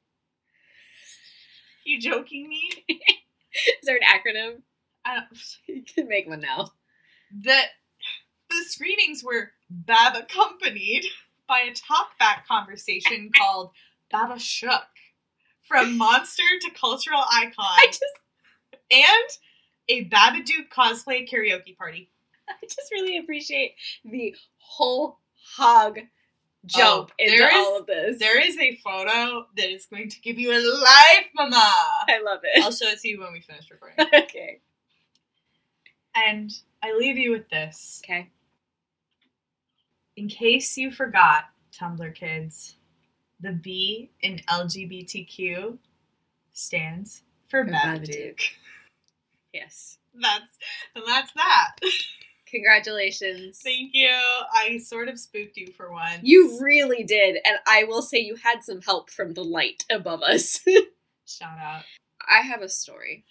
[1.85, 2.69] You joking me?
[2.87, 4.61] Is there an acronym?
[5.03, 5.27] I don't.
[5.67, 6.71] You can make one now.
[7.41, 7.59] The
[8.53, 11.03] the screenings were Bab accompanied
[11.47, 13.71] by a talkback conversation called
[14.11, 14.83] Baba Shook,
[15.67, 18.03] from monster to cultural icon, I just
[18.91, 19.29] and
[19.89, 22.09] a Babadook cosplay karaoke party.
[22.47, 23.75] I just really appreciate
[24.05, 25.19] the whole
[25.55, 25.99] hog
[26.65, 28.19] jump Oh, into is- all of this.
[28.19, 31.55] There is a photo that is going to give you a life, mama.
[31.57, 32.63] I love it.
[32.63, 34.05] I'll show it to you when we finish recording.
[34.23, 34.61] okay.
[36.15, 36.51] And
[36.83, 38.01] I leave you with this.
[38.05, 38.29] Okay.
[40.15, 41.45] In case you forgot,
[41.77, 42.75] Tumblr kids,
[43.39, 45.77] the B in LGBTQ
[46.53, 48.09] stands for For Babadook.
[48.09, 48.41] Babadook.
[49.53, 49.97] Yes.
[50.13, 50.57] That's
[50.95, 51.75] and that's that.
[52.47, 53.61] Congratulations.
[53.63, 54.15] Thank you.
[54.53, 56.19] I sort of spooked you for once.
[56.21, 60.21] You really did, and I will say you had some help from the light above
[60.21, 60.59] us.
[61.25, 61.83] shout out.
[62.29, 63.25] I have a story.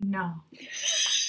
[0.00, 0.34] No.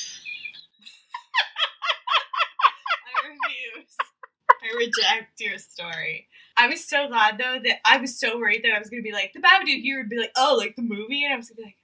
[4.66, 6.28] I reject your story.
[6.58, 9.12] I was so glad though that I was so worried that I was gonna be
[9.12, 9.82] like the Babadook.
[9.82, 11.78] You would be like, oh, like the movie, and I was gonna be like,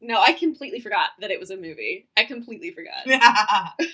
[0.00, 2.08] No, I completely forgot that it was a movie.
[2.16, 3.06] I completely forgot.
[3.06, 3.86] all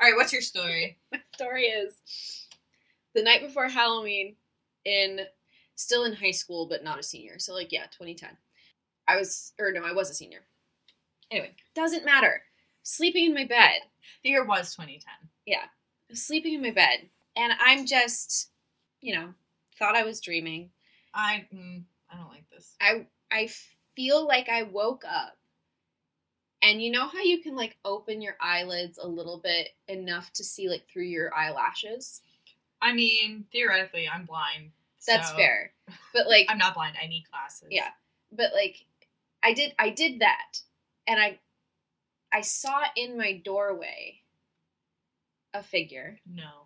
[0.00, 0.98] right, what's your story?
[1.12, 2.00] My story is
[3.14, 4.36] the night before Halloween
[4.84, 5.20] in
[5.74, 7.38] still in high school but not a senior.
[7.38, 8.30] So like yeah, 2010.
[9.08, 10.40] I was or no, I was a senior.
[11.30, 12.42] Anyway, doesn't matter.
[12.82, 13.80] Sleeping in my bed.
[14.22, 15.12] The year was 2010.
[16.08, 18.50] I was sleeping in my bed and I'm just,
[19.00, 19.34] you know,
[19.78, 20.70] thought I was dreaming.
[21.14, 22.74] I mm, I don't like this.
[22.80, 23.48] I I
[23.94, 25.36] feel like I woke up.
[26.62, 30.44] And you know how you can like open your eyelids a little bit enough to
[30.44, 32.22] see like through your eyelashes?
[32.82, 34.70] I mean, theoretically, I'm blind.
[35.06, 35.72] That's so- fair.
[36.12, 36.96] But like I'm not blind.
[37.00, 37.68] I need glasses.
[37.70, 37.90] Yeah.
[38.32, 38.84] but like
[39.42, 40.60] I did I did that
[41.06, 41.38] and I
[42.32, 44.20] I saw in my doorway
[45.54, 46.18] a figure.
[46.26, 46.65] No.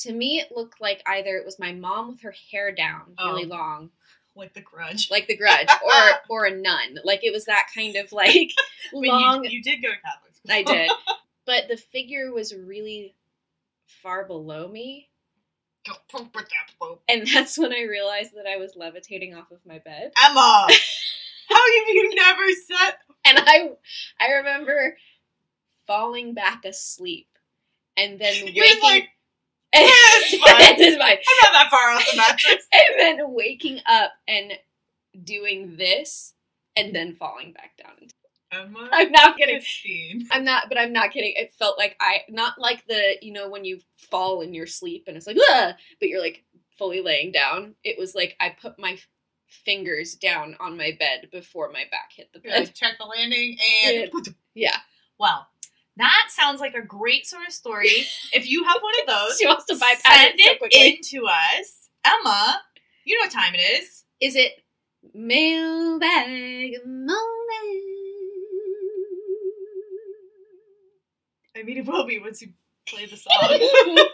[0.00, 3.44] To me it looked like either it was my mom with her hair down really
[3.44, 3.48] Oh.
[3.48, 3.90] long,
[4.34, 5.10] Like the grudge.
[5.10, 6.98] like the grudge, or or a nun.
[7.04, 8.50] Like it was that kind of like
[8.92, 10.52] long You, you did go to Catholic school.
[10.52, 10.90] I did.
[11.46, 13.16] But the figure was really
[13.86, 15.08] far below me.
[15.84, 17.00] Go poop with that poop.
[17.08, 20.12] And that's when I realized that I was levitating off of my bed.
[20.22, 20.66] Emma,
[21.48, 22.94] how have you never said?
[23.24, 23.70] And I
[24.20, 24.96] I remember
[25.86, 27.26] falling back asleep
[27.96, 29.08] and then waking You're like,
[29.74, 30.80] and, it's fine.
[30.80, 31.16] it's fine.
[31.16, 32.66] I'm not that far off the mattress.
[32.72, 34.52] And then waking up and
[35.24, 36.34] doing this
[36.76, 38.08] and then falling back down.
[38.52, 39.56] Emma, I'm not kidding.
[39.56, 40.26] Christine.
[40.32, 41.34] I'm not, but I'm not kidding.
[41.36, 45.04] It felt like I, not like the, you know, when you fall in your sleep
[45.06, 46.42] and it's like, ah, but you're like
[46.76, 47.74] fully laying down.
[47.84, 48.98] It was like I put my
[49.46, 52.74] fingers down on my bed before my back hit the You're like, bed.
[52.74, 53.56] check the landing
[53.86, 54.10] and.
[54.52, 54.76] Yeah.
[55.16, 55.46] Well,
[56.00, 57.88] that sounds like a great sort of story.
[58.32, 61.26] if you have one of those, She wants to bypass send it so it into
[61.26, 61.88] us.
[62.04, 62.60] Emma,
[63.04, 64.04] you know what time it is.
[64.20, 64.52] Is it
[65.14, 67.84] mailbag moment?
[71.56, 72.48] I mean, it will be once you
[72.86, 74.06] play the song.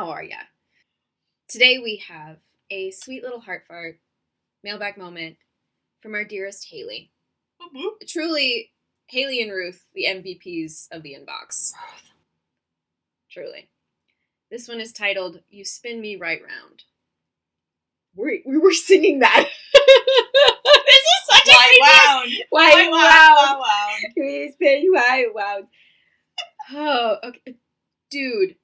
[0.00, 0.38] How are ya?
[1.46, 2.38] Today we have
[2.70, 3.98] a sweet little heart fart
[4.64, 5.36] mailbag moment
[6.00, 7.10] from our dearest Haley.
[7.60, 8.08] Boop.
[8.08, 8.72] Truly,
[9.10, 11.72] Haley and Ruth, the MVPs of the inbox.
[13.30, 13.68] Truly.
[14.50, 16.84] This one is titled You Spin Me Right Round.
[18.16, 19.46] We, we were singing that.
[19.74, 22.32] this is such a White good wound.
[22.52, 22.88] Wow.
[22.90, 23.58] wound.
[23.58, 24.14] wound.
[24.16, 25.60] We spin you white wow.
[26.72, 27.56] Oh, okay.
[28.10, 28.56] Dude,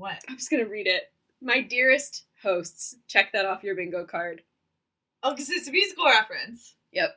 [0.00, 0.12] What?
[0.12, 0.24] What?
[0.28, 1.12] I'm just gonna read it.
[1.42, 4.42] My dearest hosts, check that off your bingo card.
[5.22, 6.74] Oh, because it's a musical reference.
[6.92, 7.10] Yep.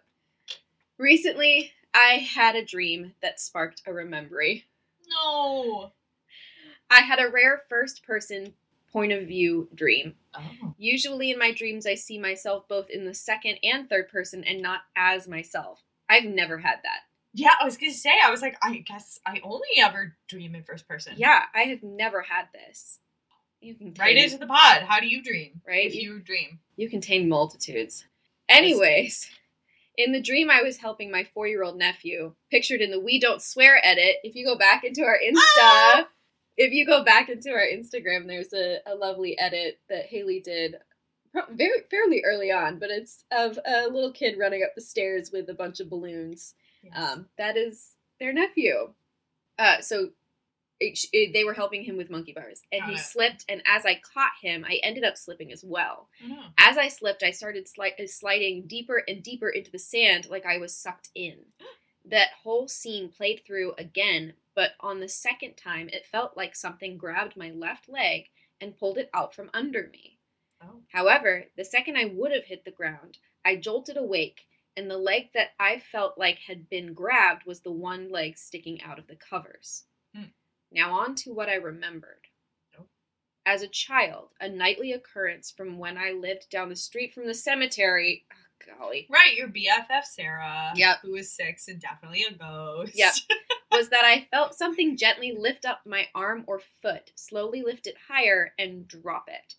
[0.97, 4.65] Recently, I had a dream that sparked a remembry.
[5.09, 5.93] No.
[6.89, 8.53] I had a rare first person
[8.91, 10.15] point of view dream.
[10.33, 10.75] Oh.
[10.77, 14.61] Usually in my dreams, I see myself both in the second and third person and
[14.61, 15.83] not as myself.
[16.09, 17.01] I've never had that.
[17.33, 18.11] Yeah, I was gonna say.
[18.23, 21.13] I was like, I guess I only ever dream in first person.
[21.17, 22.99] Yeah, I have never had this.
[23.59, 24.83] You contain, Right into the pod.
[24.83, 25.61] How do you dream?
[25.67, 25.85] right?
[25.87, 26.59] If you dream.
[26.75, 28.05] You contain multitudes.
[28.49, 29.29] Anyways,
[29.97, 33.19] in the dream, I was helping my four year old nephew, pictured in the We
[33.19, 34.17] Don't Swear edit.
[34.23, 36.07] If you go back into our Insta, ah!
[36.57, 40.75] if you go back into our Instagram, there's a, a lovely edit that Haley did
[41.51, 45.49] very fairly early on, but it's of a little kid running up the stairs with
[45.49, 46.53] a bunch of balloons.
[46.95, 48.93] Um, that is their nephew.
[49.59, 50.09] Uh, so
[50.79, 53.01] it, it- they were helping him with monkey bars, and Got he it.
[53.01, 53.45] slipped.
[53.47, 56.09] And as I caught him, I ended up slipping as well.
[56.25, 56.41] Know.
[56.57, 60.45] As I slipped, I started sli- uh, sliding deeper and deeper into the sand like
[60.45, 61.37] I was sucked in.
[62.05, 66.97] That whole scene played through again, but on the second time, it felt like something
[66.97, 68.25] grabbed my left leg
[68.59, 70.19] and pulled it out from under me.
[70.61, 70.81] Oh.
[70.91, 74.41] However, the second I would have hit the ground, I jolted awake,
[74.75, 78.81] and the leg that I felt like had been grabbed was the one leg sticking
[78.81, 79.83] out of the covers.
[80.15, 80.31] Hmm.
[80.71, 82.27] Now, on to what I remembered.
[82.79, 82.85] Oh.
[83.45, 87.33] As a child, a nightly occurrence from when I lived down the street from the
[87.33, 88.25] cemetery.
[88.31, 89.07] Oh, golly.
[89.09, 90.71] Right, your BFF Sarah.
[90.75, 90.97] Yep.
[91.03, 92.93] Who was six and definitely a ghost.
[92.95, 93.13] Yep.
[93.71, 97.95] was that I felt something gently lift up my arm or foot, slowly lift it
[98.07, 99.55] higher, and drop it.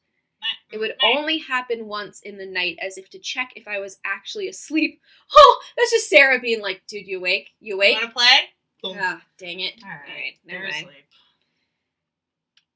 [0.72, 3.98] It would only happen once in the night as if to check if I was
[4.04, 5.00] actually asleep.
[5.36, 7.50] Oh, that's just Sarah being like, dude, you awake?
[7.60, 7.94] You awake?
[7.94, 8.96] Want to play?
[9.00, 9.74] Ah, dang it.
[9.82, 9.98] All right.
[10.08, 10.74] All right, never mind.
[10.76, 11.04] asleep.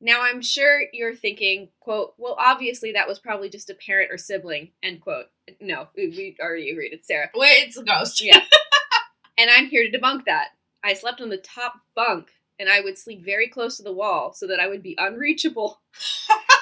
[0.01, 4.19] Now I'm sure you're thinking, quote, well, obviously that was probably just a parent or
[4.19, 5.27] sibling, end quote.
[5.61, 6.93] No, we- we already agreed.
[6.93, 7.31] It's Sarah.
[7.35, 8.21] Wait, it's a ghost.
[8.23, 8.41] Yeah.
[9.41, 10.49] And I'm here to debunk that.
[10.83, 14.33] I slept on the top bunk and I would sleep very close to the wall
[14.33, 15.81] so that I would be unreachable.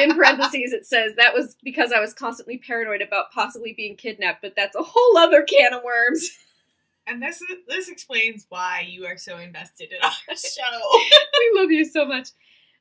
[0.00, 4.42] In parentheses, it says that was because I was constantly paranoid about possibly being kidnapped,
[4.42, 6.30] but that's a whole other can of worms.
[7.06, 11.00] and this this explains why you are so invested in our show.
[11.38, 12.28] we love you so much.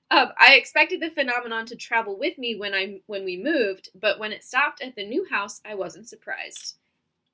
[0.10, 4.20] Um, I expected the phenomenon to travel with me when I when we moved, but
[4.20, 6.76] when it stopped at the new house, I wasn't surprised.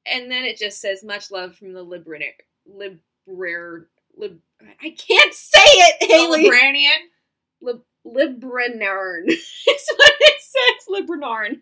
[0.06, 2.34] And then it just says much love from the liberator,
[2.70, 3.86] librar,
[4.18, 4.40] lib.
[4.82, 6.50] I can't say it, Haley.
[6.50, 7.08] Libranian.
[7.62, 9.24] Lib, Libranarn.
[9.28, 11.62] It's what it says, Libranarn.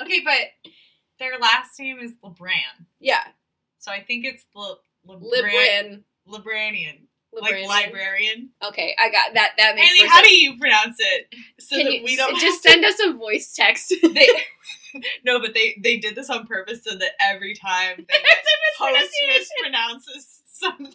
[0.00, 0.70] Okay, but
[1.18, 2.86] their last name is Lebran.
[3.00, 3.22] Yeah,
[3.78, 6.02] So I think it's L- Libran- Libran.
[6.28, 6.98] Libranian.
[7.30, 8.50] Like librarian.
[8.64, 9.52] Okay, I got that.
[9.58, 10.28] That makes more how sense.
[10.28, 11.34] do you pronounce it?
[11.60, 13.94] So Can that you we don't just send us a voice text?
[14.02, 14.26] they,
[15.24, 18.38] No, but they they did this on purpose so that every time they get
[18.78, 20.94] host mispronounces something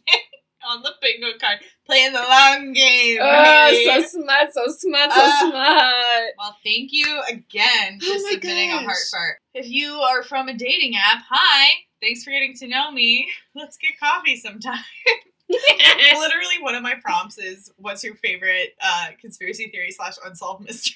[0.67, 3.19] on the bingo card, playing the long game.
[3.21, 6.31] Oh, so smart, so smart, so Uh, smart.
[6.37, 9.09] Well, thank you again for Oh submitting a heart gosh.
[9.11, 9.37] fart.
[9.53, 11.69] If you are from a dating app, hi.
[12.01, 13.29] Thanks for getting to know me.
[13.55, 14.83] Let's get coffee sometime.
[15.49, 20.95] Literally, one of my prompts is, "What's your favorite uh, conspiracy theory slash unsolved mystery?"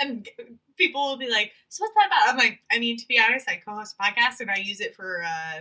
[0.00, 0.28] and
[0.76, 3.48] people will be like, "So what's that about?" I'm like, "I mean, to be honest,
[3.48, 5.60] I co-host a podcast and I use it for uh,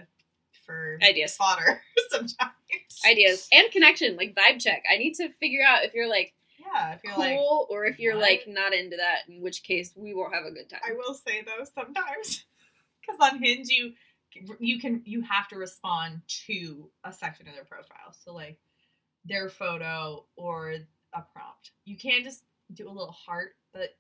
[0.68, 1.36] for Ideas.
[1.36, 2.52] fodder sometimes."
[3.10, 4.84] Ideas and connection, like vibe check.
[4.92, 7.24] I need to figure out if you're like Yeah, if you're cool
[7.62, 8.22] like, or if you're what?
[8.22, 10.82] like not into that, in which case we won't have a good time.
[10.88, 12.46] I will say though sometimes
[13.02, 13.94] because on Hinge you
[14.60, 18.14] you can you have to respond to a section of their profile.
[18.14, 18.60] So like
[19.26, 20.72] their photo or
[21.14, 21.72] a prompt.
[21.86, 22.44] You can't just
[22.74, 23.96] do a little heart, but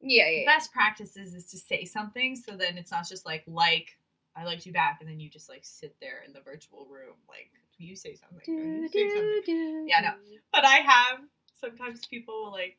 [0.00, 0.54] yeah, yeah, yeah.
[0.56, 3.96] best practices is to say something so then it's not just like like
[4.36, 7.14] I liked you back and then you just like sit there in the virtual room
[7.28, 8.40] like you say something.
[8.44, 9.42] Do, you say something.
[9.46, 9.84] do.
[9.88, 10.10] Yeah, no.
[10.52, 11.20] But I have
[11.60, 12.76] sometimes people will like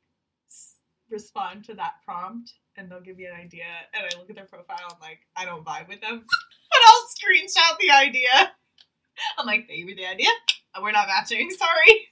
[0.49, 0.77] s-
[1.09, 4.45] respond to that prompt and they'll give me an idea and I look at their
[4.45, 6.23] profile and like I don't vibe with them.
[6.67, 8.51] But I'll screenshot the idea.
[9.37, 10.27] I'm like, they me the idea.
[10.73, 12.09] Uh, We're not matching, sorry.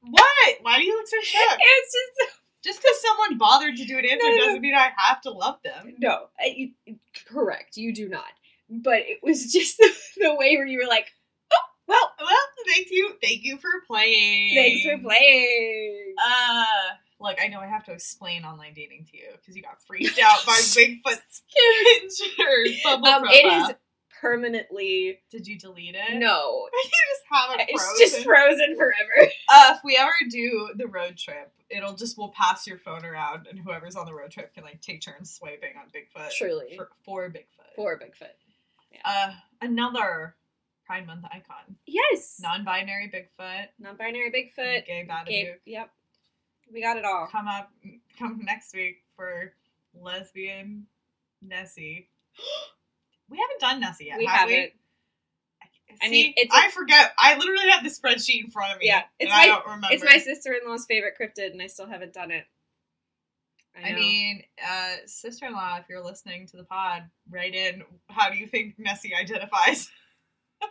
[0.00, 0.54] what?
[0.62, 1.58] Why do you look so shook?
[1.60, 2.30] It's just
[2.64, 4.44] Just because someone bothered to do an answer No, no, no.
[4.46, 5.94] doesn't mean I have to love them.
[5.98, 6.72] no, I,
[7.26, 7.76] correct.
[7.76, 8.24] You do not.
[8.70, 11.12] But it was just the, the way where you were like,
[11.52, 11.56] oh,
[11.86, 12.36] well, Well,
[12.74, 13.12] thank you.
[13.22, 14.54] Thank you for playing.
[14.54, 16.14] thanks for playing.
[16.26, 16.64] Uh,
[17.20, 20.18] look, I know I have to explain online dating to you because you got freaked
[20.18, 21.42] out by Bigfoot's
[22.02, 23.36] injured Bumble Um, profile.
[23.36, 23.74] it is
[24.20, 26.18] permanently Did you delete it?
[26.18, 26.68] no.
[26.84, 27.94] you just have it frozen.
[27.98, 29.30] It's just frozen forever.
[29.48, 33.46] uh, if we ever do the road trip, it'll just we'll pass your phone around,
[33.46, 36.30] and whoever's on the road trip can like take turns swiping on Bigfoot.
[36.32, 36.76] Truly.
[36.76, 37.74] for, for Bigfoot.
[37.76, 39.00] For Bigfoot.
[39.04, 40.36] uh, another
[40.86, 42.38] Pride Month icon, Yes.
[42.42, 44.86] non-binary Bigfoot, Non-binary Bigfoot.
[44.86, 45.56] gay Babadook.
[45.64, 45.90] Yep.
[46.72, 47.26] We got it all.
[47.30, 47.70] Come up,
[48.18, 49.52] come next week for
[49.94, 50.86] lesbian
[51.42, 52.08] Nessie.
[53.30, 54.18] We haven't done Nessie yet.
[54.18, 54.72] we have haven't.
[56.02, 57.12] I See, mean, it's I a- forget.
[57.18, 58.86] I literally have the spreadsheet in front of me.
[58.86, 59.88] Yeah, and it's I my- don't remember.
[59.92, 62.44] It's my sister-in-law's favorite cryptid, and I still haven't done it.
[63.76, 67.82] I, I mean, uh, sister-in-law, if you're listening to the pod, write in.
[68.08, 69.88] How do you think Nessie identifies?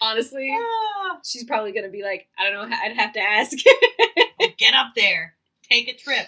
[0.00, 2.76] honestly, Ah, she's probably gonna be like, I don't know.
[2.76, 3.52] I'd have to ask.
[4.58, 5.34] get up there,
[5.70, 6.26] take a trip.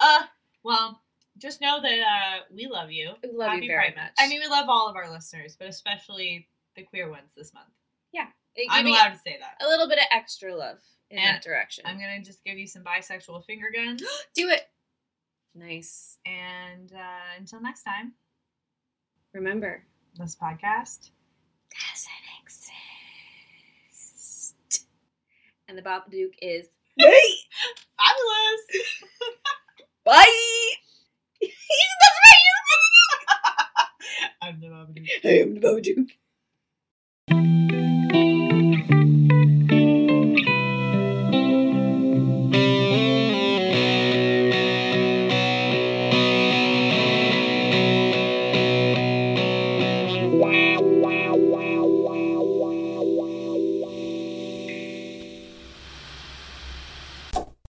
[0.00, 0.22] Uh,
[0.62, 1.00] well,
[1.38, 3.12] just know that uh, we love you.
[3.22, 4.12] We love Happy you very Pride much.
[4.18, 7.66] I mean, we love all of our listeners, but especially the queer ones this month.
[8.58, 9.62] It I'm allowed to say that.
[9.64, 10.78] a little bit of extra love
[11.10, 11.84] in And that direction.
[11.86, 14.02] I'm gonna just give you some bisexual finger guns.
[14.34, 14.62] Do it.
[15.54, 16.16] Nice.
[16.24, 18.14] and uh, until next time,
[19.34, 19.84] Remember,
[20.18, 21.10] this podcast.
[21.70, 22.72] doesn't exist.
[25.68, 26.68] And the Babadook is
[26.98, 28.64] Fabulous.
[30.04, 30.72] bye.
[34.42, 35.08] I'm the Babadook.
[35.24, 36.10] I am the Babadook.